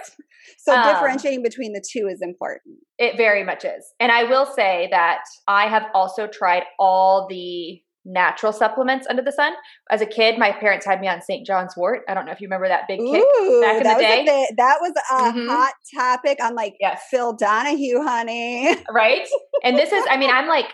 [0.58, 3.94] So Um, differentiating between the two is important It very much is.
[4.00, 9.34] And I will say that I have also tried all the natural supplements under the
[9.34, 9.52] sun.
[9.92, 11.46] As a kid, my parents had me on St.
[11.46, 12.04] John's wort.
[12.08, 13.22] I don't know if you remember that big kick.
[13.22, 14.24] Ooh, back in that the day.
[14.26, 15.48] bit, that was a Mhm.
[15.50, 17.04] hot topic on like Yes.
[17.12, 18.74] Phil Donahue, honey.
[18.92, 19.28] right?
[19.64, 20.68] And this is, I mean, I'm like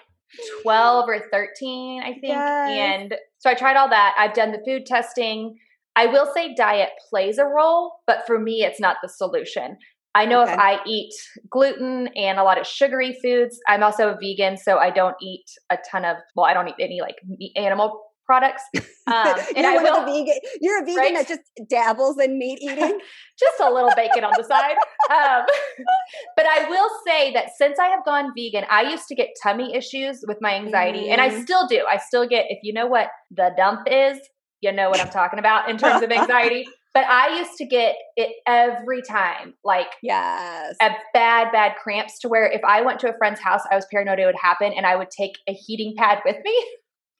[0.61, 2.24] 12 or 13, I think.
[2.26, 2.69] Yes.
[2.69, 4.13] And so I tried all that.
[4.17, 5.55] I've done the food testing.
[5.96, 9.78] I will say diet plays a role, but for me, it's not the solution.
[10.16, 10.54] I know Okay.
[10.54, 11.12] if I eat
[11.50, 15.46] gluten and a lot of sugary foods, I'm also a vegan, so I don't eat
[15.72, 18.64] a ton of, well, I don't eat any like meat, animal products.
[19.06, 20.39] Um, and you're I will, the vegan.
[20.62, 21.14] You're a vegan Right?
[21.16, 23.00] that just dabbles in meat eating.
[23.38, 24.78] just a little bacon on the side.
[25.12, 25.44] Um,
[26.38, 29.76] but I will say that since I have gone vegan, I used to get tummy
[29.76, 31.41] issues with my anxiety, and I Mhm.
[31.44, 31.84] still do.
[31.86, 34.20] I still get, if you know what the dump is,
[34.64, 36.66] you know what I'm talking about in terms of anxiety.
[36.93, 40.76] But I used to get it every time, like yes.
[40.80, 43.86] a bad, bad cramps to where if I went to a friend's house, I was
[43.91, 46.66] paranoid it would happen, and I would take a heating pad with me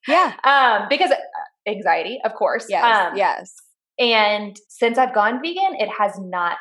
[0.08, 0.34] Yeah.
[0.44, 1.16] um, because uh,
[1.68, 2.68] anxiety, of course.
[2.70, 2.84] Yes.
[2.84, 3.56] Um, yes.
[4.00, 6.58] and since I've gone vegan, it has not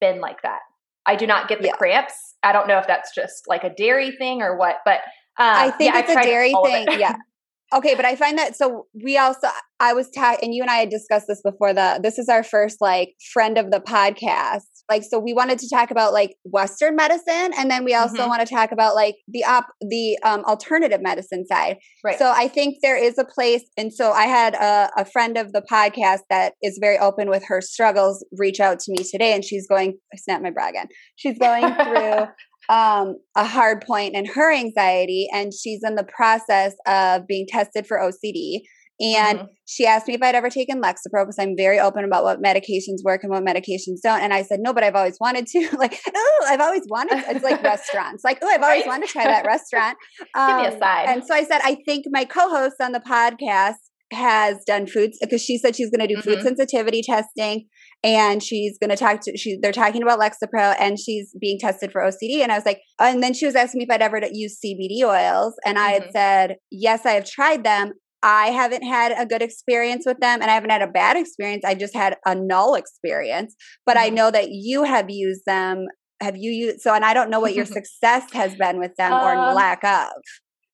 [0.00, 0.60] been like that.
[1.04, 1.76] I do not get the Yeah.
[1.76, 2.14] cramps.
[2.42, 5.00] I don't know if that's just like a dairy thing or what, but
[5.38, 6.86] um, I think yeah, it's I've a dairy thing.
[6.98, 7.16] Yeah.
[7.74, 9.48] Okay, but I find that so we also
[9.80, 12.42] I was tag and you and I had discussed this before the this is our
[12.42, 14.62] first like friend of the podcast.
[14.90, 18.28] Like so we wanted to talk about like western medicine and then we also Mhm.
[18.28, 21.76] want to talk about like the op the um alternative medicine side.
[22.04, 22.18] right.
[22.18, 25.52] So I think there is a place, and so I had a, a friend of
[25.52, 29.44] the podcast that is very open with her struggles reach out to me today, and
[29.44, 29.96] she's going.
[30.12, 30.88] I snapped my bra again.
[31.16, 32.26] She's going through
[32.68, 37.86] um, a hard point in her anxiety, and she's in the process of being tested
[37.86, 38.60] for OCD.
[39.00, 39.46] And Mhm.
[39.66, 43.02] she asked me if I'd ever taken Lexapro because I'm very open about what medications
[43.02, 44.20] work and what medications don't.
[44.20, 45.68] And I said no, but I've always wanted to.
[45.78, 47.24] like, oh, I've always wanted.
[47.28, 48.22] It's like restaurants.
[48.22, 48.86] Like, oh, I've always Right?
[48.86, 49.96] wanted to try that restaurant.
[50.18, 51.08] Give me a Um, side.
[51.08, 53.74] And so I said, I think my co-host on the podcast
[54.12, 56.42] has done foods because she said she's going to do food Mhm.
[56.42, 57.64] sensitivity testing
[58.04, 61.92] and she's going to talk to she they're talking about Lexapro and she's being tested
[61.92, 64.20] for OCD and I was like and then she was asking me if I'd ever
[64.32, 65.54] used CBD oils.
[65.64, 66.12] And I had Mhm.
[66.12, 67.92] said yes I have tried them.
[68.22, 71.64] I haven't had a good experience with them and I haven't had a bad experience.
[71.64, 73.54] I just had a null experience
[73.86, 74.14] but I Mhm.
[74.14, 75.86] know that you have used them.
[76.20, 79.12] Have you used so and I don't know what your success has been with them
[79.14, 80.12] or Um, lack of.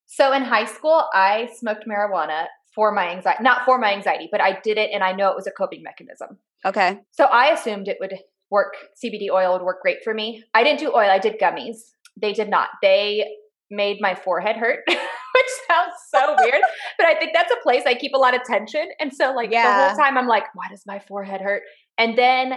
[0.07, 2.47] So in high school, I smoked marijuana
[2.79, 5.35] for my anxiety, not for my anxiety, but I did it and I know it
[5.35, 6.37] was a coping mechanism.
[6.65, 8.13] okay So I assumed it would
[8.49, 8.73] work,
[9.03, 10.45] CBD oil would work great for me.
[10.53, 11.75] I didn't do oil, I did gummies.
[12.15, 12.69] They did not.
[12.81, 13.25] They
[13.69, 16.61] made my forehead hurt, which sounds so weird,
[16.97, 18.87] but I think that's a place I keep a lot of tension.
[19.01, 21.63] And so, like, the whole time I'm like, why does my forehead hurt?
[21.97, 22.53] And then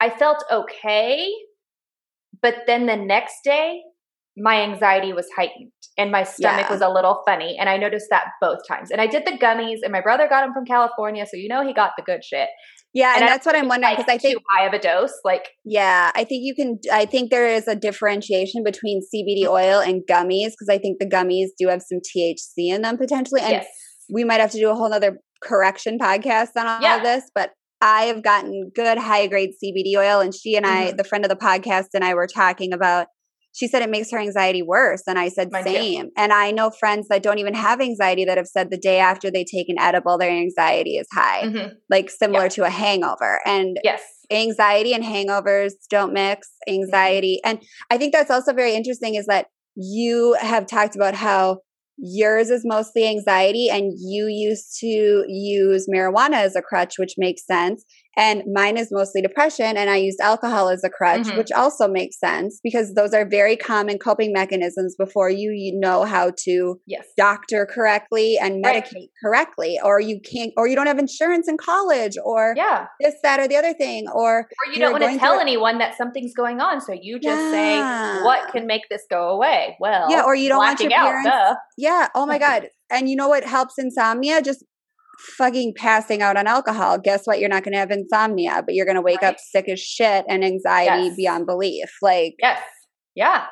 [0.00, 1.32] I felt okay.
[2.42, 3.80] But then the next day,
[4.36, 6.72] my anxiety was heightened and my stomach Yeah.
[6.72, 7.56] was a little funny.
[7.60, 8.90] And I noticed that both times.
[8.90, 11.26] And I did the gummies, and my brother got them from California.
[11.26, 12.48] So, you know, he got the good shit.
[12.94, 14.78] Yeah, and, I that's what I'm wondering like, because I think too high of a
[14.78, 15.12] dose.
[15.24, 16.78] Like, yeah, I think you can.
[16.92, 21.06] I think there is a differentiation between CBD oil and gummies because I think the
[21.08, 23.66] gummies do have some THC in them potentially, and yes.
[24.12, 26.96] we might have to do a whole nother correction podcast on all Yeah.
[26.98, 27.24] of this.
[27.34, 30.96] But I have gotten good high grade CBD oil, and she and I, Mhm.
[30.98, 33.06] the friend of the podcast, and I were talking about.
[33.52, 35.70] She said it makes her anxiety worse, and I said Mine too.
[35.72, 36.10] same.
[36.16, 39.30] And I know friends that don't even have anxiety that have said the day after
[39.30, 41.72] they take an edible, their anxiety is high, Mhm.
[41.90, 42.48] like similar Yeah.
[42.48, 43.40] to a hangover.
[43.44, 44.02] And Yes.
[44.30, 49.46] anxiety and hangovers don't mix anxiety and i think that's also very interesting is that
[49.76, 51.58] you have talked about how
[51.98, 57.44] yours is mostly anxiety and you used to use marijuana as a crutch which makes
[57.44, 57.84] sense
[58.16, 61.36] and mine is mostly depression and i used alcohol as a crutch Mhm.
[61.36, 66.04] which also makes sense because those are very common coping mechanisms before you, you know
[66.04, 67.06] how to Yes.
[67.16, 68.84] doctor correctly and Right.
[68.84, 72.86] medicate correctly or you can't or you don't have insurance in college or Yeah.
[73.00, 75.96] this that or the other thing or Or you don't want to tell anyone that
[75.96, 77.80] something's going on, so you just say,
[78.24, 81.56] "What can make this go away?" Well, Yeah, or you don't want your out.
[81.76, 82.08] Yeah.
[82.14, 82.68] Oh my God.
[82.90, 84.42] And you know what helps insomnia?
[84.42, 84.64] Just
[85.36, 86.98] fucking passing out on alcohol.
[86.98, 87.38] Guess what?
[87.38, 90.24] You're not going to have insomnia, but you're going to wake up sick as shit
[90.28, 91.16] and anxiety Yes.
[91.16, 91.90] beyond belief.
[92.02, 92.60] Like, Yes.
[93.14, 93.44] Yeah.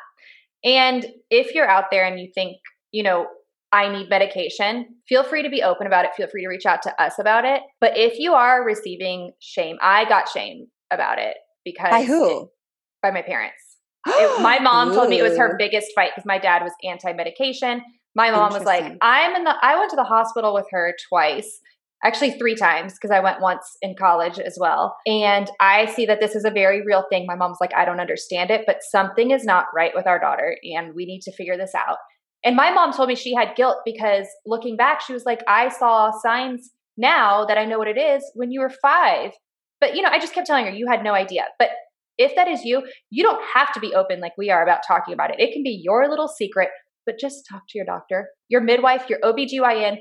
[0.64, 2.56] And if you're out there and you think,
[2.92, 3.26] you know,
[3.72, 6.10] I need medication, feel free to be open about it.
[6.16, 7.62] Feel free to reach out to us about it.
[7.80, 12.50] But if you are receiving shame, I got shame about it because by who?
[13.02, 13.54] by my parents.
[14.08, 17.82] It- my mom told me it was her biggest fight because my dad was anti-medication.
[18.14, 21.61] My mom was like, "I'm in the." I went to the hospital with her twice,
[22.04, 24.96] actually three times because I went once in college as well.
[25.06, 27.26] And I see that this is a very real thing.
[27.26, 30.56] My mom's like, "I don't understand it, but something is not right with our daughter,
[30.64, 31.98] and we need to figure this out."
[32.42, 35.68] And my mom told me she had guilt because looking back, she was like, "I
[35.68, 39.32] saw signs now that I know what it is when you were five.
[39.80, 41.44] But you know, I just kept telling her you had no idea.
[41.58, 41.70] But
[42.18, 45.14] if that is you, you don't have to be open like we are about talking
[45.14, 45.40] about it.
[45.40, 46.68] It can be your little secret,
[47.11, 49.96] but just talk to your doctor, your midwife, your OBGYN,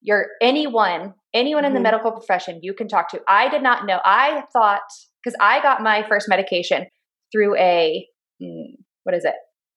[0.00, 1.84] your anyone, anyone in the Mhm.
[1.84, 3.20] medical profession you can talk to.
[3.28, 4.00] I did not know.
[4.04, 4.82] I thought
[5.22, 6.86] because I got my first medication
[7.30, 8.06] through a
[8.42, 8.74] mm,
[9.04, 9.34] what is it?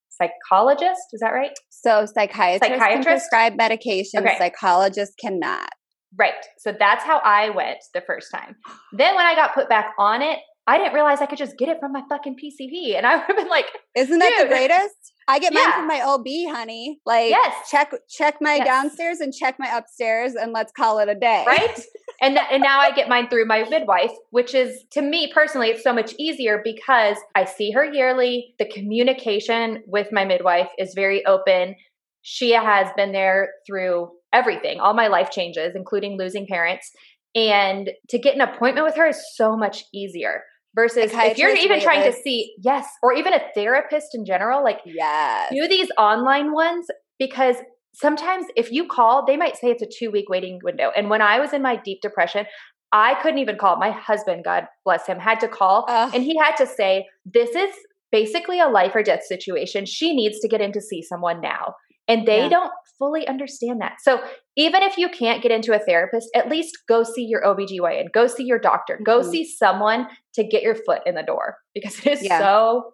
[0.09, 1.51] Psychologist, is that right?
[1.69, 3.07] So psychiatrist can Psychiatrist?
[3.07, 4.25] prescribe medication.
[4.25, 4.37] Okay.
[4.37, 5.69] Psychologists cannot.
[6.17, 6.33] Right.
[6.59, 8.55] So that's how I went the first time.
[8.93, 11.67] Then when I got put back on it, I didn't realize I could just get
[11.69, 12.95] it from my fucking PCP.
[12.95, 14.95] And I would have been like, Isn't that the greatest?
[15.27, 15.75] I get mine Yeah.
[15.75, 16.99] from my OB, honey.
[17.05, 17.69] Like, Yes.
[17.69, 18.65] check check my Yes.
[18.65, 21.43] downstairs and check my upstairs, and let's call it a day.
[21.47, 21.79] right?
[22.21, 25.69] and that, and now I get mine through my midwife, which is to me personally,
[25.69, 28.55] it's so much easier because I see her yearly.
[28.59, 31.75] The communication with my midwife is very open.
[32.21, 36.89] She has been there through everything, all my life changes, including losing parents.
[37.35, 40.43] And to get an appointment with her is so much easier
[40.75, 44.79] versus if you're even trying to see, yes, or even a therapist in general, like
[44.85, 45.51] Yes.
[45.51, 46.87] do these online ones
[47.19, 47.57] because
[47.93, 50.91] sometimes if you call, they might say it's a two week waiting window.
[50.95, 52.45] And when I was in my deep depression,
[52.91, 53.77] I couldn't even call.
[53.77, 56.11] My husband, God bless him, had to call Ugh.
[56.13, 57.73] and he had to say, This is
[58.11, 59.85] basically a life or death situation.
[59.85, 61.75] She needs to get in to see someone now.
[62.07, 62.49] And they Yeah.
[62.49, 63.93] don't fully understand that.
[64.01, 64.21] So
[64.57, 68.27] even if you can't get into a therapist, at least go see your OBGYN, go
[68.27, 69.31] see your doctor, go Mhm.
[69.31, 72.39] see someone to get your foot in the door because it is Yeah.
[72.39, 72.91] so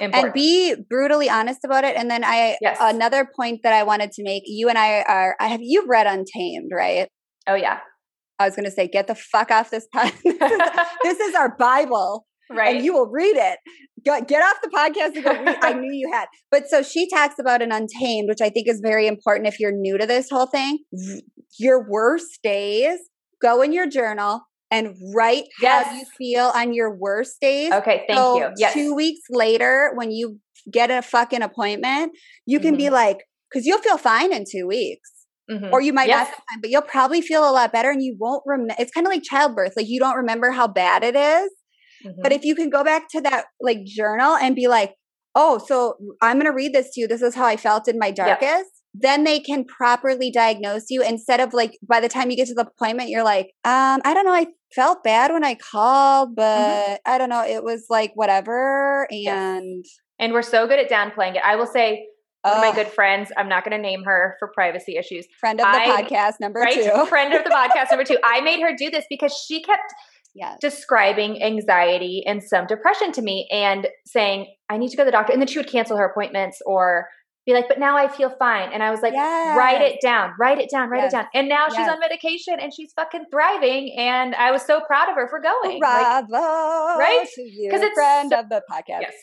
[0.00, 0.26] important.
[0.26, 1.96] and be brutally honest about it.
[1.96, 2.78] And then I Yes.
[2.80, 4.44] another point that I wanted to make.
[4.46, 5.36] You and I are.
[5.40, 7.08] I have you've read Untamed, right?
[7.48, 7.80] oh, yeah.
[8.38, 9.90] I was going to say, get the fuck off this is,
[11.02, 12.76] this is our Bible, right.
[12.76, 13.58] and you will read it.
[14.04, 15.58] Go, get off the podcast and go read.
[15.62, 16.26] I knew you had.
[16.50, 19.72] But so she talks about an Untamed, which I think is very important if you're
[19.72, 20.78] new to this whole thing.
[21.58, 22.98] Your worst days,
[23.40, 24.40] go in your journal
[24.70, 27.72] and write how you feel on your worst days.
[27.72, 28.48] Okay, thank so you.
[28.56, 28.72] Yes.
[28.72, 30.38] Two weeks later, when you
[30.72, 32.12] get a fucking appointment,
[32.46, 32.78] you can Mm-hmm.
[32.78, 33.18] be like,
[33.50, 35.10] because you'll feel fine in two weeks,
[35.50, 35.70] Mhm.
[35.72, 36.28] or you might Yes.
[36.28, 38.74] not fine, but you'll probably feel a lot better, and you won't remember.
[38.78, 41.50] It's kind of like childbirth; like you don't remember how bad it is.
[42.04, 42.14] Mhm.
[42.22, 44.94] But if you can go back to that like journal and be like,
[45.34, 47.08] oh, so I'm going to read this to you.
[47.08, 48.70] This is how I felt in my darkest.
[48.94, 52.54] Then they can properly diagnose you instead of like by the time you get to
[52.54, 54.34] the appointment, you're like, um, I don't know.
[54.34, 57.42] I felt bad when I called, but I don't know.
[57.42, 59.08] It was like whatever.
[59.10, 59.84] And
[60.18, 61.42] and we're so good at downplaying it.
[61.44, 62.06] I will say,
[62.42, 65.60] one of my good friends, I'm not going to name her for privacy issues, friend
[65.60, 66.74] of the I- podcast, number right?
[66.74, 67.06] two.
[67.06, 68.18] Friend of the podcast number two.
[68.24, 69.94] I made her do this because she kept
[70.34, 70.58] yes.
[70.60, 75.12] describing anxiety and some depression to me and saying, I need to go to the
[75.12, 75.32] doctor.
[75.32, 77.08] And then she would cancel her appointments or
[77.44, 78.72] be like, but now I feel fine.
[78.72, 81.12] And I was like, write it down, write it down, write Yes.
[81.12, 81.26] it down.
[81.34, 81.90] And now she's Yes.
[81.90, 83.94] on medication and she's fucking thriving.
[83.98, 85.80] And I was so proud of her for going.
[85.80, 87.26] Like, right?
[87.36, 89.00] Because it's friend so- of the podcast.
[89.00, 89.14] Yes.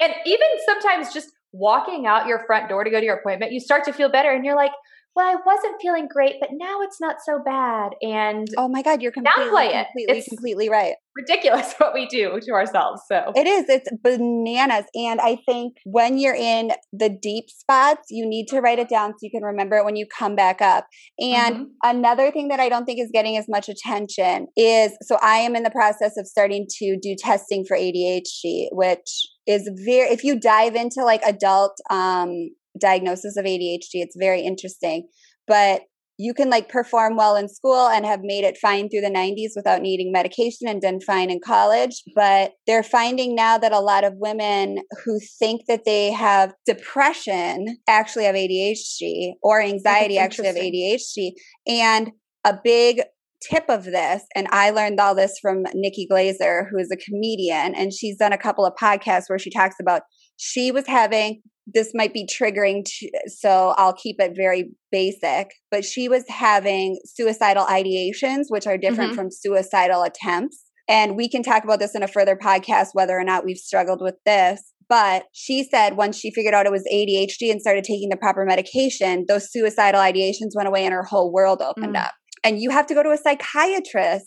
[0.00, 3.60] And even sometimes just walking out your front door to go to your appointment, you
[3.60, 4.72] start to feel better and you're like,
[5.16, 7.92] well, I wasn't feeling great, but now it's not so bad.
[8.02, 9.86] And Oh my God, you're completely, Downplay it.
[9.86, 10.94] completely, It's- completely right.
[11.16, 13.02] ridiculous what we do to ourselves.
[13.08, 13.66] So It is.
[13.68, 14.86] It's bananas.
[14.96, 19.12] And I think when you're in the deep spots, you need to write it down
[19.12, 20.86] so you can remember it when you come back up.
[21.20, 21.66] And Mhm.
[21.84, 25.54] another thing that I don't think is getting as much attention is so I am
[25.54, 30.40] in the process of starting to do testing for ADHD, which is very, if you
[30.40, 35.08] dive into like adult um, diagnosis of ADHD, it's very interesting.
[35.46, 35.82] But
[36.16, 39.50] you can like perform well in school and have made it fine through the 90s
[39.56, 42.02] without needing medication and done fine in college.
[42.14, 47.78] But they're finding now that a lot of women who think that they have depression
[47.88, 51.32] actually have ADHD or anxiety actually have ADHD.
[51.66, 52.12] And
[52.44, 53.02] a big
[53.42, 57.74] tip of this, and I learned all this from Nikki Glazer, who is a comedian,
[57.74, 60.02] and she's done a couple of podcasts where she talks about
[60.44, 65.82] she was having this might be triggering to, so I'll keep it very basic, but
[65.82, 69.16] she was having suicidal ideations, which are different Mhm.
[69.16, 70.62] from suicidal attempts.
[70.88, 74.02] And we can talk about this in a further podcast, whether or not we've struggled
[74.02, 74.60] with this.
[74.90, 78.44] But she said once she figured out it was ADHD and started taking the proper
[78.44, 82.04] medication, those suicidal ideations went away and her whole world opened Mm.
[82.04, 82.12] up.
[82.44, 84.26] And you have to go to a psychiatrist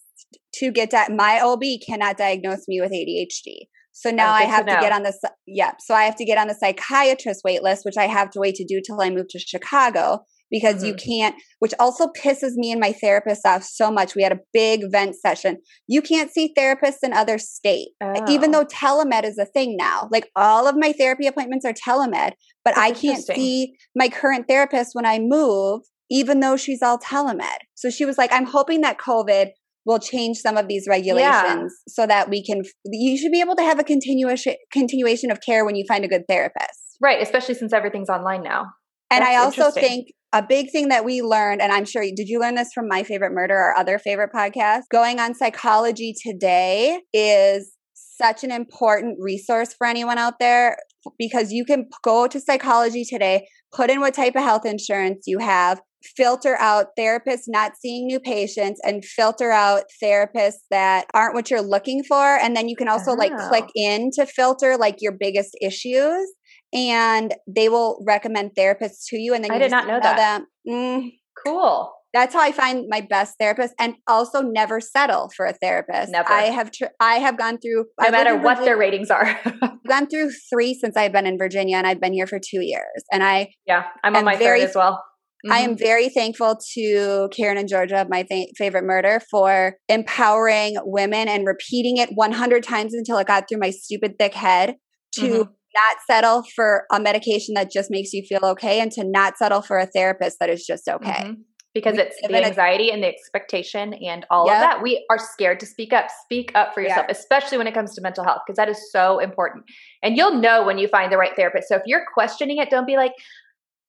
[0.55, 1.11] to get that.
[1.11, 3.69] My OB cannot diagnose me with ADHD.
[3.99, 5.13] So now I good to have to, get on the
[5.47, 5.71] yeah.
[5.79, 8.55] So I have to get on the psychiatrist wait list, which I have to wait
[8.55, 10.19] to do till I move to Chicago
[10.51, 11.09] because you Mm-hmm.
[11.09, 11.35] can't.
[11.59, 14.15] Which also pisses me and my therapist off so much.
[14.15, 15.57] We had a big vent session.
[15.87, 17.91] You can't see therapists in other states,
[18.29, 18.59] even Oh.
[18.59, 20.07] though telemed is a thing now.
[20.11, 22.33] Like all of my therapy appointments are telemed,
[22.63, 25.81] but That's I can't see my current therapist when I move,
[26.11, 27.57] even though she's all telemed.
[27.75, 29.49] So she was like, "I'm hoping that COVID."
[29.87, 33.63] Will change some of these regulations so that we can you should be able to
[33.63, 36.97] have a continuation continuation of care when you find a good therapist.
[37.01, 38.65] Right, especially since everything's online now.
[39.09, 42.27] and i also think a big thing that we learned and i'm sure you did
[42.27, 46.99] you learn this from my favorite murder or other favorite podcast going on psychology today
[47.13, 50.77] is such an important resource for anyone out there
[51.17, 55.39] because you can go to psychology today put in what type of health insurance you
[55.39, 55.79] have
[56.15, 61.61] filter out therapists not seeing new patients and filter out therapists that aren't what you're
[61.61, 63.71] looking for and then you can also like click Oh.
[63.75, 66.31] in to filter like your biggest issues
[66.73, 69.99] and they will recommend therapists to you and then I you did just not know
[70.01, 70.17] that.
[70.17, 71.11] them, "Mm,
[71.45, 71.93] Cool.
[72.13, 76.11] that's how I find my best therapist, and also never settle for a therapist.
[76.11, 76.31] Never.
[76.31, 79.27] I have tr- I have gone through No I've matter what their ratings are.
[79.45, 82.61] I've gone through three since I've been in Virginia, and I've been here for two
[82.61, 83.03] years.
[83.11, 85.03] And I yeah, I'm on my very- third as well.
[85.51, 85.65] I Mhm.
[85.65, 88.25] am very thankful to Karen and Georgia of my
[88.57, 93.69] favorite murder for empowering women and repeating it 100 times until it got through my
[93.69, 94.75] stupid thick head
[95.15, 95.49] to Mhm.
[95.75, 99.61] not settle for a medication that just makes you feel okay and to not settle
[99.61, 101.23] for a therapist that is just okay.
[101.25, 101.37] Mhm.
[101.73, 104.55] Because We it's the in a- anxiety and the expectation and all Yep.
[104.55, 104.81] of that.
[104.81, 106.07] We are scared to speak up.
[106.23, 109.19] Speak up for yourself, especially when it comes to mental health, because that is so
[109.19, 109.65] important.
[110.01, 111.67] And you'll know when you find the right therapist.
[111.67, 113.11] So if you're questioning it, don't be like,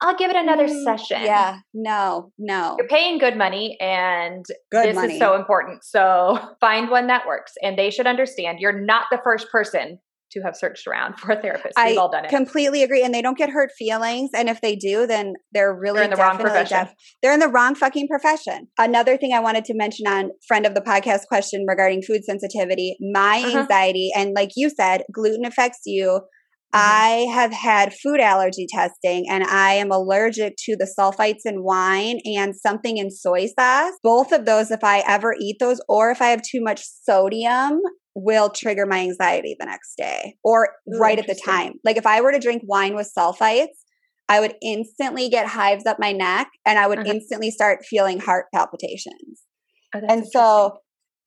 [0.01, 1.23] I'll give it another Mm, session.
[1.23, 2.77] Yeah, no, no.
[2.79, 5.15] You're paying good money and Good this money.
[5.15, 5.83] is so important.
[5.85, 7.53] So find one that works.
[7.63, 9.99] And they should understand you're not the first person
[10.31, 11.73] to have searched around for a therapist.
[11.79, 12.29] I We've all done it.
[12.29, 13.03] completely agree.
[13.03, 14.29] And they don't get hurt feelings.
[14.37, 16.79] And if they do, then they're really They're in the wrong profession.
[16.85, 18.69] def- they're in the wrong fucking profession.
[18.79, 22.99] Another thing I wanted to mention on friend of the podcast question regarding food sensitivity,
[23.01, 23.61] my Uh-huh.
[23.61, 26.21] anxiety, and like you said, gluten affects you.
[26.75, 26.81] Mm-hmm.
[26.81, 32.21] I have had food allergy testing and I am allergic to the sulfites in wine
[32.25, 33.93] and something in soy sauce.
[34.03, 37.81] Both of those, if I ever eat those or if I have too much sodium,
[38.15, 41.75] will trigger my anxiety the next day or Ooh, right at the time.
[41.85, 43.69] Like if I were to drink wine with sulfites,
[44.29, 47.13] I would instantly get hives up my neck and I would Uh-huh.
[47.13, 49.43] instantly start feeling heart palpitations.
[49.95, 50.79] Oh, And so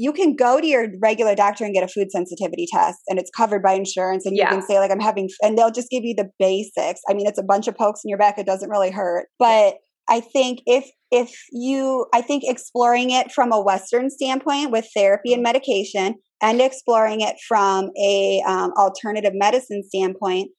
[0.03, 3.29] you can go to your regular doctor and get a food sensitivity test and it's
[3.37, 4.49] covered by insurance and you Yeah.
[4.49, 7.01] can say like I'm having and they'll just give you the basics.
[7.09, 9.27] I mean it's a bunch of pokes in your back it doesn't really hurt.
[9.37, 9.75] But
[10.09, 15.33] I think if if you I think exploring it from a western standpoint with therapy
[15.33, 20.49] and medication and exploring it from a um, alternative medicine standpoint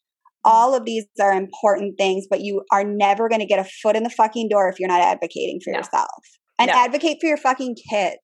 [0.45, 3.97] all of these are important things but you are never going to get a foot
[3.97, 5.79] in the fucking door if you're not advocating for No.
[5.79, 6.23] yourself
[6.59, 6.75] and No.
[6.75, 8.19] advocate for your fucking kids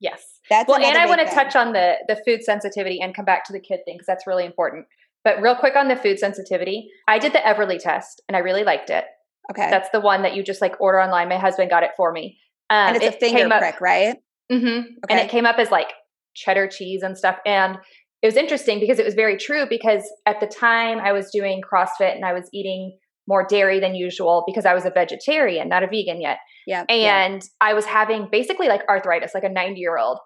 [0.00, 0.22] yes.
[0.50, 3.44] That's well, and I want to touch on the the food sensitivity and come back
[3.44, 4.86] to the kid thing because that's really important.
[5.24, 8.62] But real quick on the food sensitivity, I did the Everly test and I really
[8.62, 9.04] liked it.
[9.50, 9.68] Okay.
[9.70, 11.28] That's the one that you just like order online.
[11.28, 12.38] My husband got it for me.
[12.70, 14.16] Um, and it's a it finger came up- prick, right?
[14.50, 14.84] hmm Okay.
[15.10, 15.92] And it came up as like
[16.34, 17.38] cheddar cheese and stuff.
[17.44, 17.76] And
[18.22, 21.60] it was interesting because it was very true because at the time I was doing
[21.60, 22.96] CrossFit and I was eating
[23.28, 26.38] more dairy than usual because I was a vegetarian, not a vegan yet.
[26.66, 26.84] Yeah.
[26.88, 30.18] And I was having basically like arthritis, like a 90 year old.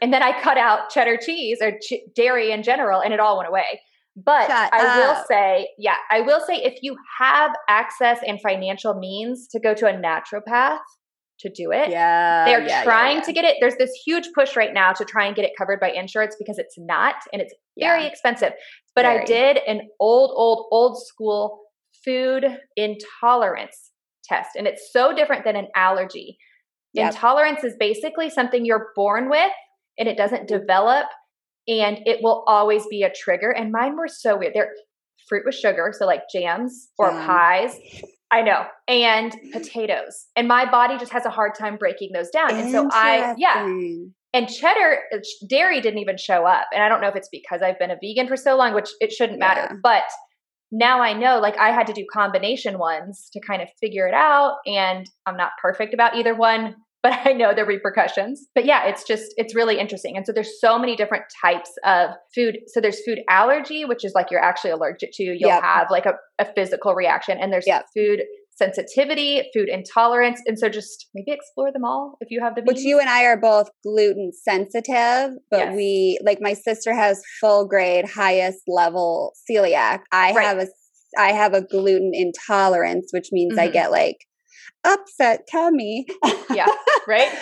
[0.00, 3.36] And then I cut out cheddar cheese or ch- dairy in general, and it all
[3.38, 3.80] went away.
[4.16, 8.94] But Shut I will say, yeah, I will say if you have access and financial
[8.94, 10.78] means to go to a naturopath
[11.40, 12.44] to do it, yeah.
[12.44, 13.22] they're yeah, yeah, trying yeah.
[13.24, 13.56] to get it.
[13.60, 16.58] There's this huge push right now to try and get it covered by insurance because
[16.58, 18.08] it's not and it's very Yeah.
[18.08, 18.52] expensive.
[18.94, 21.58] But I did an old, old, old school
[22.04, 22.44] food
[22.76, 23.90] intolerance
[24.22, 26.38] test, and it's so different than an allergy.
[26.94, 27.12] Yep.
[27.12, 29.52] Intolerance is basically something you're born with
[29.98, 31.06] and it doesn't develop
[31.66, 33.50] and it will always be a trigger.
[33.50, 34.52] And mine were so weird.
[34.54, 34.72] They're
[35.28, 37.78] fruit with sugar, so like jams or pies.
[38.30, 38.64] I know.
[38.88, 40.26] And potatoes.
[40.36, 42.54] And my body just has a hard time breaking those down.
[42.54, 43.66] And so I, yeah.
[44.34, 45.18] And cheddar, uh,
[45.48, 46.66] dairy didn't even show up.
[46.74, 48.90] And I don't know if it's because I've been a vegan for so long, which
[49.00, 49.46] it shouldn't Yeah.
[49.46, 49.80] matter.
[49.82, 50.02] But
[50.72, 54.14] now I know, like, I had to do combination ones to kind of figure it
[54.14, 54.56] out.
[54.66, 56.74] And I'm not perfect about either one,
[57.04, 58.48] but I know the repercussions.
[58.54, 60.16] But yeah, it's just, it's really interesting.
[60.16, 62.56] And so there's so many different types of food.
[62.68, 65.62] So there's food allergy, which is like you're actually allergic to, you'll Yep.
[65.62, 67.38] have like a, a physical reaction.
[67.38, 67.84] And there's Yep.
[67.94, 68.22] food
[68.56, 70.40] sensitivity, food intolerance.
[70.46, 72.68] And so just maybe explore them all if you have the means.
[72.78, 75.76] Which you and I are both gluten sensitive, but Yes.
[75.76, 80.00] we like my sister has full grade highest level celiac.
[80.12, 80.46] I Right.
[80.46, 80.66] have a
[81.18, 83.72] I have a gluten intolerance, which means I Mhm.
[83.72, 84.16] get like
[84.84, 86.06] upset tummy.
[86.50, 86.68] Yeah,
[87.08, 87.32] right?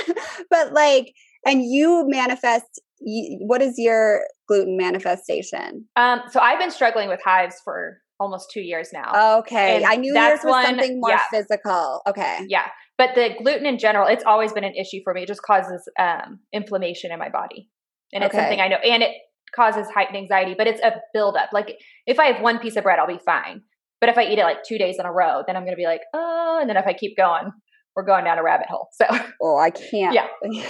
[0.50, 1.14] but like
[1.46, 5.86] and you manifest what is your gluten manifestation?
[5.96, 9.38] Um, so I've been struggling with hives for almost two years now.
[9.38, 9.76] Okay.
[9.76, 11.22] And I knew yours was one- something more yeah.
[11.30, 12.02] physical.
[12.06, 12.44] Okay.
[12.48, 15.22] Yeah, but the gluten in general, it's always been an issue for me.
[15.22, 17.70] It just causes um, inflammation in my body,
[18.12, 18.42] and it's Okay.
[18.42, 19.12] something I know, and it
[19.54, 20.54] causes heightened anxiety.
[20.58, 21.50] But it's a buildup.
[21.52, 23.62] Like if I have one piece of bread, I'll be fine.
[24.00, 25.80] But if I eat it like two days in a row, then I'm going to
[25.80, 27.50] be like, oh, and then if I keep going,
[27.96, 28.88] we're going down a rabbit hole.
[28.92, 29.06] So
[29.42, 30.14] Oh, I can't.
[30.14, 30.26] Yeah.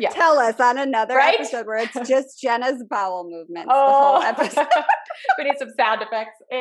[0.00, 0.08] Yeah.
[0.10, 1.36] Tell us on another Right?
[1.38, 4.66] episode where it's just Jenna's bowel movements oh, the whole episode.
[5.38, 6.32] we need some sound effects.
[6.50, 6.58] Ew.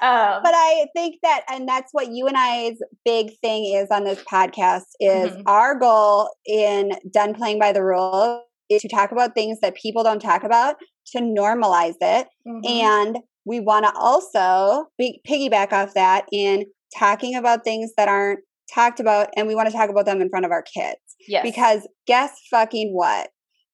[0.00, 4.04] Um, But I think that, and that's what you and I's big thing is on
[4.04, 5.42] this podcast is Mhm.
[5.44, 8.40] our goal in Done Playing by the Rules
[8.70, 10.76] is to talk about things that people don't talk about,
[11.08, 12.28] to normalize it.
[12.48, 12.66] mhm.
[12.66, 16.64] And we want to also be, piggyback off that in
[16.98, 18.40] talking about things that aren't
[18.72, 21.00] talked about, and we want to talk about them in front of our kids.
[21.28, 21.42] yes.
[21.42, 23.30] Because guess fucking what?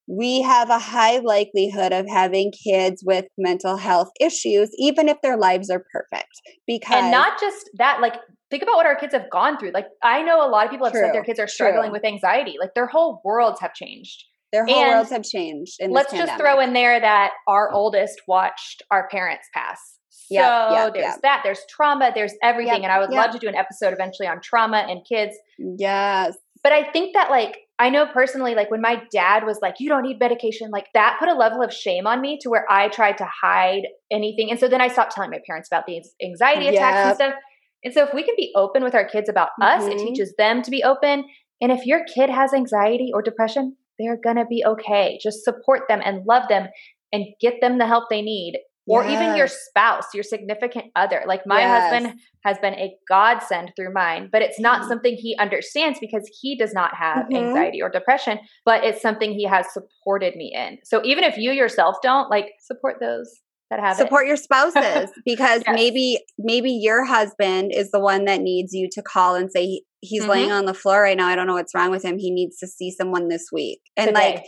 [0.09, 5.37] We have a high likelihood of having kids with mental health issues, even if their
[5.37, 6.33] lives are perfect.
[6.67, 8.15] Because and not just that like
[8.51, 10.87] think about what our kids have gone through like i know a lot of people
[10.87, 11.93] have said their kids are struggling true.
[11.93, 15.77] with anxiety like their whole worlds have changed their whole and worlds have changed.
[15.81, 19.79] In let's just throw in there that our oldest watched our parents pass
[20.11, 21.23] so Yep, yep, there's yep.
[21.23, 23.25] that there's trauma there's everything Yep, and i would yep.
[23.27, 26.37] love to do an episode eventually on trauma and kids Yes.
[26.63, 29.89] but i think that like i know personally like when my dad was like you
[29.89, 32.89] don't need medication like that put a level of shame on me to where i
[32.89, 33.83] tried to hide
[34.13, 37.35] anything and so then i stopped telling my parents about these anxiety attacks and stuff
[37.83, 40.03] and so if we can be open with our kids about us it Mhm.
[40.09, 41.25] teaches them to be open
[41.61, 46.01] and if your kid has anxiety or depression they're gonna be okay just support them
[46.05, 46.69] and love them
[47.13, 51.43] and get them the help they need or even your spouse your significant other like
[51.47, 51.93] my Yes.
[51.93, 54.89] husband has been a godsend through mine, but it's not Mhm.
[54.89, 57.37] something he understands because he does not have Mhm.
[57.37, 60.79] anxiety or depression, but it's something he has supported me in.
[60.85, 63.31] So even if you yourself don't, like support those
[63.71, 65.75] that have support your spouses because Yes.
[65.75, 69.85] maybe maybe your husband is the one that needs you to call and say he,
[70.01, 70.29] he's Mhm.
[70.29, 72.59] laying on the floor right now i don't know what's wrong with him he needs
[72.59, 74.45] to see someone this week it and like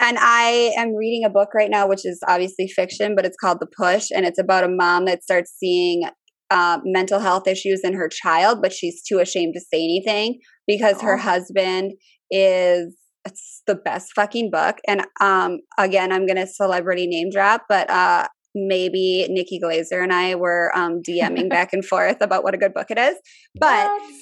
[0.00, 3.58] and i am reading a book right now which is obviously fiction but it's called
[3.60, 6.02] the push and it's about a mom that starts seeing
[6.50, 11.00] uh, mental health issues in her child but she's too ashamed to say anything because
[11.00, 11.20] her Oh.
[11.22, 11.92] husband
[12.30, 12.94] is
[13.26, 18.26] it's the best fucking book and um again i'm gonna celebrity name drop but uh
[18.54, 22.72] maybe nikki glazer and i were um dming back and forth about what a good
[22.74, 23.16] book it is
[23.58, 24.12] but What?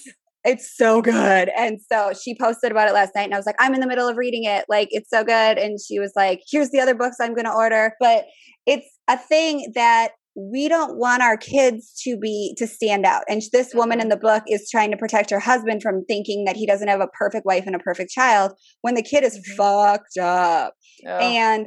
[0.45, 1.51] it's so good.
[1.57, 3.87] And so she posted about it last night and I was like, I'm in the
[3.87, 4.64] middle of reading it.
[4.68, 5.57] Like, it's so good.
[5.57, 7.93] And she was like, here's the other books I'm going to order.
[8.01, 8.24] But
[8.66, 13.22] it's a thing that we don't want our kids to be to stand out.
[13.28, 16.57] And this woman in the book is trying to protect her husband from thinking that
[16.57, 19.55] he doesn't have a perfect wife and a perfect child when the kid is Mhm.
[19.57, 20.74] fucked up.
[21.07, 21.18] Oh.
[21.18, 21.66] And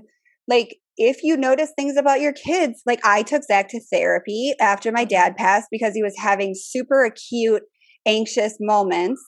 [0.50, 4.92] like, if you notice things about your kids, like I took Zach to therapy after
[4.92, 7.64] my dad passed because he was having super acute,
[8.06, 9.22] anxious moments.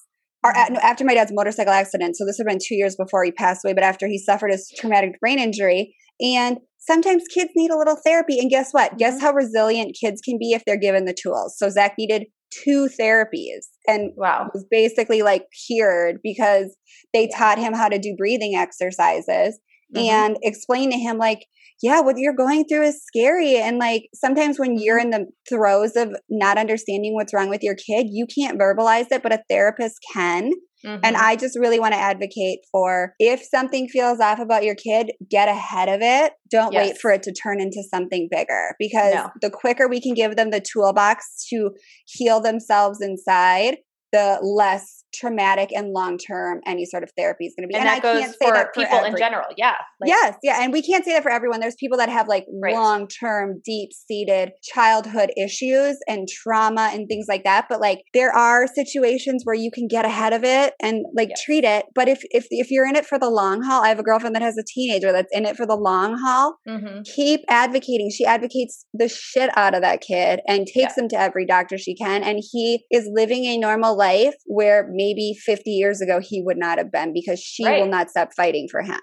[0.44, 2.16] Or at, no, after my dad's motorcycle accident.
[2.16, 4.72] So this had been two years before he passed away, but after he suffered his
[4.78, 5.96] traumatic brain injury.
[6.22, 8.40] And sometimes kids need a little therapy.
[8.40, 8.98] And guess what?
[8.98, 9.22] Guess Mhm.
[9.22, 11.58] how resilient kids can be if they're given the tools.
[11.58, 12.28] So Zach needed
[12.64, 14.50] two therapies and Wow.
[14.54, 16.78] was basically like cured because
[17.14, 17.38] they Yeah.
[17.38, 19.60] taught him how to do breathing exercises
[19.96, 20.02] Mhm.
[20.10, 21.46] and explain to him like
[21.82, 25.14] yeah what you're going through is scary and like sometimes when you're Mm-hmm.
[25.14, 29.24] in the throes of not understanding what's wrong with your kid you can't verbalize it
[29.24, 30.52] but a therapist can
[30.84, 31.20] and Mhm.
[31.20, 35.50] I just really want to advocate for if something feels off about your kid, get
[35.50, 36.34] ahead of it.
[36.52, 39.30] Don't wait for it to turn into something bigger because No.
[39.42, 41.72] the quicker we can give them the toolbox to
[42.06, 43.78] heal themselves inside,
[44.12, 47.78] the less traumatic and long term any sort of therapy is going to be.
[47.78, 49.46] and, that I goes can't say for that people in general.
[49.58, 49.74] Yeah.
[50.00, 51.60] Like, yes, yeah, and we can't say that for everyone.
[51.60, 52.74] There's people that have like Right.
[52.74, 57.66] long term, deep seated childhood issues and trauma and things like that.
[57.70, 61.42] But like there are situations where you can get ahead of it and like Yes.
[61.44, 61.86] treat it.
[61.96, 64.36] But if if if you're in it for the long haul, I have a girlfriend
[64.36, 66.58] that has a teenager that's in it for the long haul.
[66.68, 67.04] mhm.
[67.16, 68.10] Keep advocating.
[68.12, 71.04] She advocates the shit out of that kid and takes Yeah.
[71.04, 72.24] him to every doctor she can.
[72.24, 76.78] And he is living a normal life where maybe 50 years ago he would not
[76.78, 79.00] have been because she will not stop fighting for him.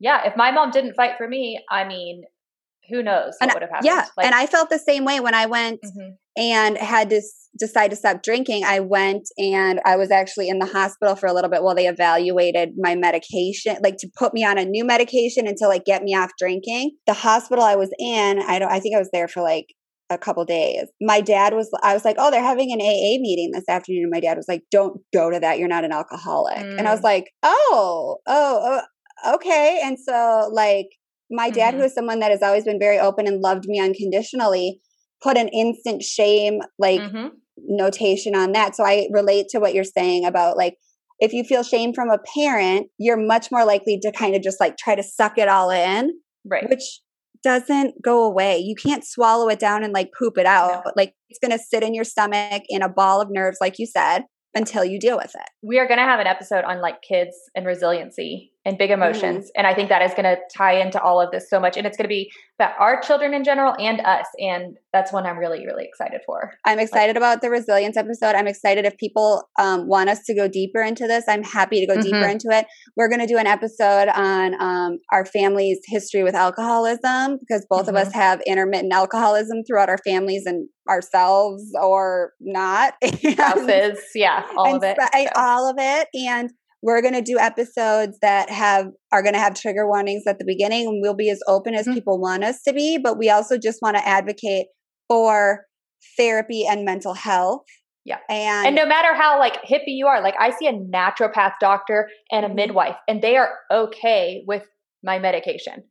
[0.00, 0.26] Yeah.
[0.26, 2.22] If my mom didn't fight for me, I mean,
[2.90, 3.86] who knows what And would have happened?
[3.86, 6.16] Yeah, Like, and I felt the same way when I went mhm.
[6.36, 8.64] and had to s- decide to stop drinking.
[8.64, 11.86] I went and I was actually in the hospital for a little bit while they
[11.86, 16.02] evaluated my medication, like to put me on a new medication and to like get
[16.02, 16.96] me off drinking.
[17.06, 19.66] The hospital I was in, I don't, I think I was there for like
[20.12, 20.84] a couple days.
[21.00, 24.02] My dad was, I was like, oh, they're having an AA meeting this afternoon.
[24.04, 25.58] And my dad was like, don't go to that.
[25.58, 26.58] You're not an alcoholic.
[26.58, 27.04] And I was Mm.
[27.04, 28.80] like, oh, oh,
[29.24, 29.80] oh, okay.
[29.82, 30.86] And so like
[31.30, 31.78] my dad, Mhm.
[31.78, 34.80] who is someone that has always been very open and loved me unconditionally,
[35.22, 37.30] put an instant shame like Mhm.
[37.56, 38.76] notation on that.
[38.76, 40.76] So I relate to what you're saying about like
[41.20, 44.58] if you feel shame from a parent, you're much more likely to kind of just
[44.58, 46.10] like try to suck it all in,
[46.44, 46.68] Right.
[46.68, 47.00] which
[47.42, 48.58] doesn't go away.
[48.58, 50.84] You can't swallow it down and like poop it out.
[50.96, 53.86] Like it's going to sit in your stomach in a ball of nerves like you
[53.86, 54.24] said
[54.54, 55.48] until you deal with it.
[55.62, 59.02] we are going to have an episode on like kids and resiliency and big Mm-hmm.
[59.02, 61.76] emotions and i think that is going to tie into all of this so much
[61.76, 65.26] and it's going to be about our children in general and us and that's one
[65.26, 68.34] i'm really really excited for I'm excited about the resilience episode.
[68.36, 71.24] I'm excited if people um, want us to go deeper into this.
[71.28, 72.32] I'm happy to go deeper Mhm.
[72.32, 72.66] into it.
[72.96, 77.88] We're going to do an episode on um, our family's history with alcoholism because both
[77.88, 78.06] of Mm-hmm.
[78.08, 82.94] us have intermittent alcoholism throughout our families and ourselves or not.
[83.02, 85.28] And- spouses yeah all of it sp- so.
[85.36, 86.50] all of it and
[86.82, 90.44] we're going to do episodes that have are going to have trigger warnings at the
[90.44, 91.94] beginning and we'll be as open as Mhm.
[91.94, 94.66] people want us to be but we also just want to advocate
[95.08, 95.66] for
[96.16, 97.62] therapy and mental health
[98.04, 98.18] Yeah.
[98.28, 102.08] and, and no matter how like hippie you are like i see a naturopath doctor
[102.30, 102.54] and a Mhm.
[102.56, 104.66] midwife and they are okay with
[105.04, 105.84] my medication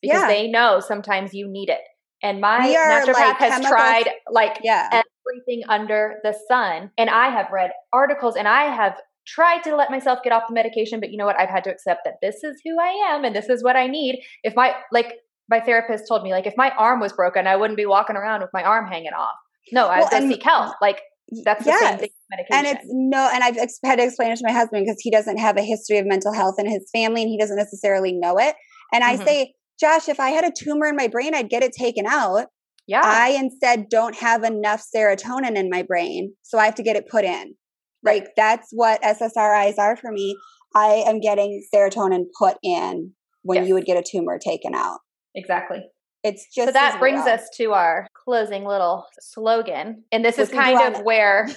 [0.00, 0.28] because Yeah.
[0.28, 1.82] they know sometimes you need it
[2.22, 6.90] and my naturopath like, has tried like yeah everything under the sun.
[6.96, 8.94] And I have read articles and I have
[9.34, 11.38] tried to let myself get off the medication, but you know what?
[11.38, 13.86] I've had to accept that this is who I am and this is what I
[13.86, 14.22] need.
[14.42, 15.14] If my, like,
[15.48, 18.40] my therapist told me, like, if my arm was broken, I wouldn't be walking around
[18.40, 19.34] with my arm hanging off.
[19.72, 20.74] No, I'd Well, and- seek help.
[20.80, 21.00] Like,
[21.44, 22.00] that's the same yes.
[22.00, 22.66] thing medication.
[22.66, 25.36] and it's no and i've had to explain it to my husband because he doesn't
[25.36, 28.54] have a history of mental health in his family and he doesn't necessarily know it
[28.94, 29.24] and i Mhm.
[29.26, 32.46] say josh if i had a tumor in my brain i'd get it taken out
[32.86, 33.02] yeah.
[33.04, 37.06] I instead don't have enough serotonin in my brain, so I have to get it
[37.10, 37.54] put in.
[38.02, 38.22] Right.
[38.22, 40.36] Like that's what SSRIs are for me.
[40.74, 43.68] I am getting serotonin put in when Yes.
[43.68, 45.00] you would get a tumor taken out.
[45.34, 45.84] exactly.
[46.24, 50.02] It's just so that brings us to our closing little slogan.
[50.10, 51.48] And this is we do kind of where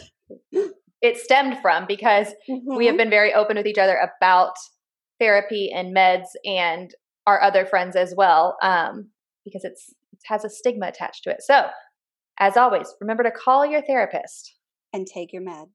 [1.02, 2.98] it stemmed from because we have Mhm.
[2.98, 4.54] been very open with each other about
[5.20, 6.94] therapy and meds and
[7.26, 9.10] our other friends as well um,
[9.46, 11.66] because it's it has a stigma attached to it so
[12.40, 14.56] as always remember to call your therapist
[14.94, 15.70] and take your meds.